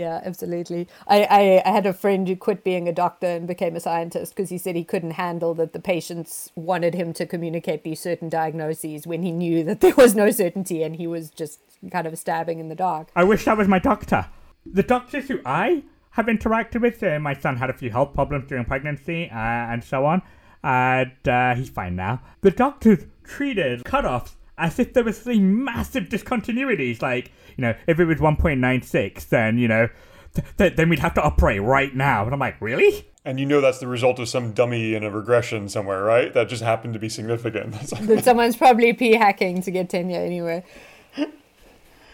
[0.00, 0.88] yeah, absolutely.
[1.06, 4.34] I, I, I, had a friend who quit being a doctor and became a scientist
[4.34, 8.30] because he said he couldn't handle that the patients wanted him to communicate these certain
[8.30, 11.60] diagnoses when he knew that there was no certainty and he was just
[11.92, 13.10] kind of stabbing in the dark.
[13.14, 14.26] I wish that was my doctor.
[14.64, 18.48] The doctors who I have interacted with, uh, my son had a few health problems
[18.48, 20.22] during pregnancy uh, and so on,
[20.64, 22.22] and uh, he's fine now.
[22.40, 27.02] The doctors treated cutoffs as if there was three massive discontinuities.
[27.02, 29.88] Like, you know, if it was 1.96, then, you know,
[30.34, 32.24] th- th- then we'd have to operate right now.
[32.24, 33.06] And I'm like, really?
[33.24, 36.32] And you know that's the result of some dummy in a regression somewhere, right?
[36.32, 37.72] That just happened to be significant.
[37.90, 40.64] that someone's probably p hacking to get tenure anyway.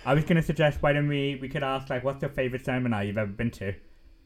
[0.04, 2.64] I was going to suggest why don't we we could ask like what's your favorite
[2.64, 3.74] seminar you've ever been to,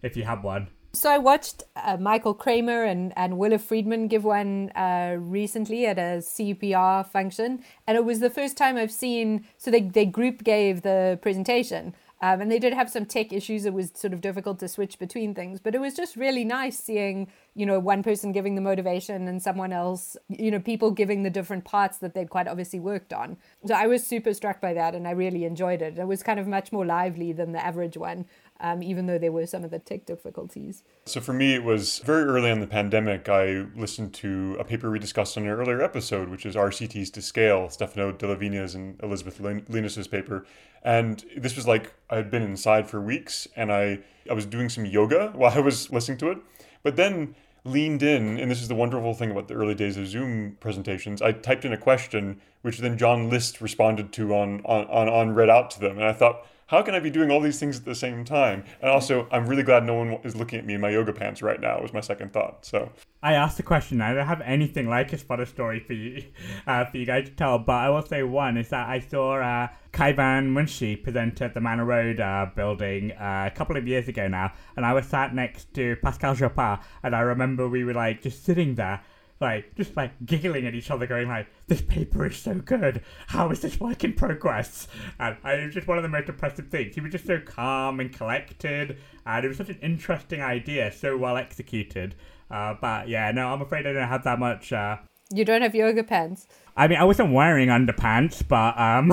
[0.03, 0.69] if you have one.
[0.93, 5.99] So I watched uh, Michael Kremer and, and Willa Friedman give one uh, recently at
[5.99, 7.63] a CPR function.
[7.87, 11.95] And it was the first time I've seen, so they, they group gave the presentation.
[12.23, 13.65] Um, and they did have some tech issues.
[13.65, 16.79] It was sort of difficult to switch between things, but it was just really nice
[16.79, 21.23] seeing, you know, one person giving the motivation and someone else, you know, people giving
[21.23, 23.39] the different parts that they'd quite obviously worked on.
[23.65, 25.99] So I was super struck by that and I really enjoyed it.
[25.99, 28.27] It was kind of much more lively than the average one.
[28.63, 30.83] Um, even though there were some of the tech difficulties.
[31.07, 33.27] So for me, it was very early in the pandemic.
[33.27, 37.23] I listened to a paper we discussed in an earlier episode, which is RCTs to
[37.23, 40.45] Scale, Stefano DellaVigna's and Elizabeth Linos's paper.
[40.83, 44.69] And this was like I had been inside for weeks, and I I was doing
[44.69, 46.39] some yoga while I was listening to it.
[46.83, 47.35] But then
[47.65, 51.21] leaned in, and this is the wonderful thing about the early days of Zoom presentations.
[51.21, 55.35] I typed in a question, which then John List responded to on on on, on
[55.35, 57.79] read out to them, and I thought, how can I be doing all these things
[57.79, 58.63] at the same time?
[58.81, 61.43] And also, I'm really glad no one is looking at me in my yoga pants
[61.43, 61.81] right now.
[61.83, 62.65] Was my second thought.
[62.65, 62.93] So
[63.25, 64.01] I asked the question.
[64.01, 66.23] I don't have anything like a spotter story for you,
[66.69, 67.59] uh, for you guys to tell.
[67.59, 71.61] But I will say one is that I saw uh, Kaivan Munshi present at the
[71.61, 75.35] Manor Road uh, building uh, a couple of years ago now, and I was sat
[75.35, 79.03] next to Pascal Jaupart, and I remember we were like just sitting there
[79.41, 83.03] like just like giggling at each other, going like, "This paper is so good.
[83.29, 84.87] How is this work in progress?"
[85.19, 86.95] And, it was just one of the most impressive things.
[86.95, 91.17] He was just so calm and collected, and it was such an interesting idea, so
[91.17, 92.15] well executed.
[92.51, 94.73] Uh, but yeah, no, I'm afraid I don't have that much.
[94.73, 94.99] Uh...
[95.33, 96.47] You don't have yoga pants.
[96.77, 99.09] I mean, I wasn't wearing underpants, but um,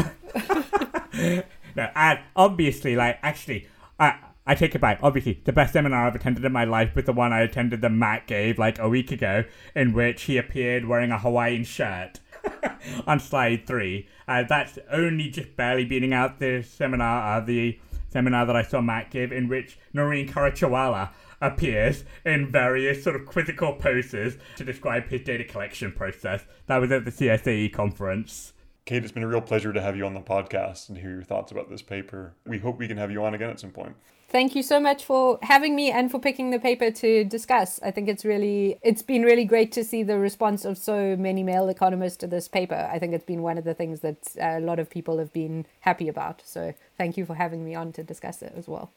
[1.75, 3.67] no, and obviously, like actually,
[3.99, 4.15] I
[4.49, 4.99] I take it back.
[5.03, 7.89] Obviously, the best seminar I've attended in my life was the one I attended that
[7.89, 9.43] Matt gave like a week ago,
[9.75, 12.21] in which he appeared wearing a Hawaiian shirt
[13.07, 14.07] on slide three.
[14.25, 17.77] Uh, that's only just barely beating out the seminar, uh, the
[18.07, 21.09] seminar that I saw Matt give, in which Naureen Karachiwalla
[21.41, 26.45] appears in various sort of quizzical poses to describe his data collection process.
[26.67, 28.53] That was at the CSAE conference.
[28.85, 31.23] Kate, it's been a real pleasure to have you on the podcast and hear your
[31.23, 32.33] thoughts about this paper.
[32.45, 33.97] We hope we can have you on again at some point.
[34.29, 37.79] Thank you so much for having me and for picking the paper to discuss.
[37.81, 41.43] I think it's really it's been really great to see the response of so many
[41.43, 42.89] male economists to this paper.
[42.91, 45.65] I think it's been one of the things that a lot of people have been
[45.79, 46.41] happy about.
[46.45, 48.91] So thank you for having me on to discuss it as well.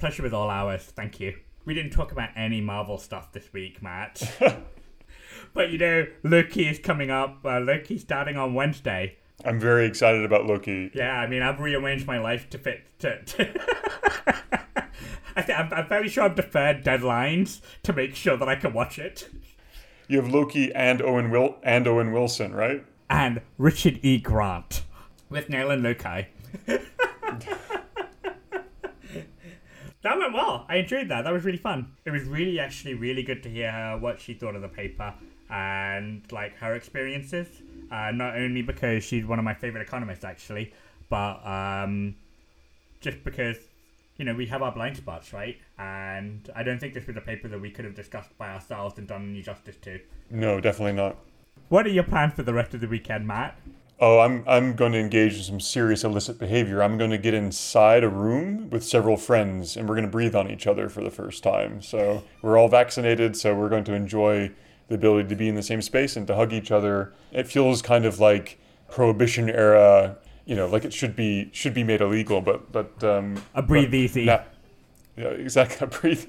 [0.00, 0.82] Pleasure was all ours.
[0.82, 1.38] Thank you.
[1.64, 4.20] We didn't talk about any Marvel stuff this week, Matt.
[5.54, 7.38] but you know, Loki is coming up.
[7.42, 9.16] Uh, Loki's starting on Wednesday.
[9.44, 10.90] I'm very excited about Loki.
[10.94, 12.82] Yeah, I mean, I've rearranged my life to fit.
[13.00, 13.60] To, to
[15.36, 18.72] I th- I'm, I'm very sure I've deferred deadlines to make sure that I can
[18.72, 19.28] watch it.
[20.08, 22.84] You have Loki and Owen Will and Owen Wilson, right?
[23.08, 24.18] And Richard E.
[24.18, 24.82] Grant
[25.30, 26.28] Withnail and Loki.
[30.02, 30.66] that went well.
[30.68, 31.22] I enjoyed that.
[31.22, 31.92] That was really fun.
[32.04, 35.14] It was really, actually, really good to hear her what she thought of the paper
[35.50, 37.46] and like her experiences.
[37.90, 40.72] Uh, not only because she's one of my favorite economists, actually,
[41.08, 42.14] but um,
[43.00, 43.56] just because
[44.18, 45.56] you know, we have our blind spots, right?
[45.78, 48.98] And I don't think this was a paper that we could have discussed by ourselves
[48.98, 50.00] and done any justice to.
[50.30, 51.16] No, definitely not.
[51.68, 53.56] What are your plans for the rest of the weekend, Matt?
[54.00, 56.82] Oh, I'm I'm going to engage in some serious illicit behavior.
[56.82, 60.36] I'm going to get inside a room with several friends and we're going to breathe
[60.36, 61.82] on each other for the first time.
[61.82, 64.52] So, we're all vaccinated, so we're going to enjoy
[64.88, 67.12] the ability to be in the same space and to hug each other.
[67.32, 68.58] It feels kind of like
[68.90, 70.16] prohibition era
[70.48, 73.92] you know, like it should be should be made illegal, but but um, a breathe
[73.92, 74.22] easy.
[74.22, 74.44] yeah,
[75.16, 75.76] exactly.
[75.86, 76.24] A breathe.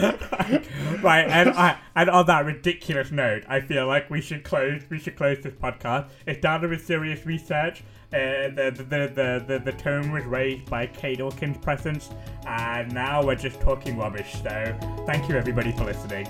[1.02, 4.82] right, and I, and on that ridiculous note, I feel like we should close.
[4.90, 6.08] We should close this podcast.
[6.26, 7.84] It started with serious research.
[8.12, 12.10] Uh, the, the, the, the, the tone was raised by Kate Orkin's presence,
[12.44, 14.34] and now we're just talking rubbish.
[14.42, 16.28] So, thank you everybody for listening.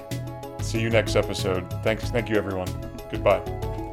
[0.60, 1.70] See you next episode.
[1.82, 2.10] Thanks.
[2.10, 2.68] Thank you, everyone.
[3.10, 3.89] Goodbye.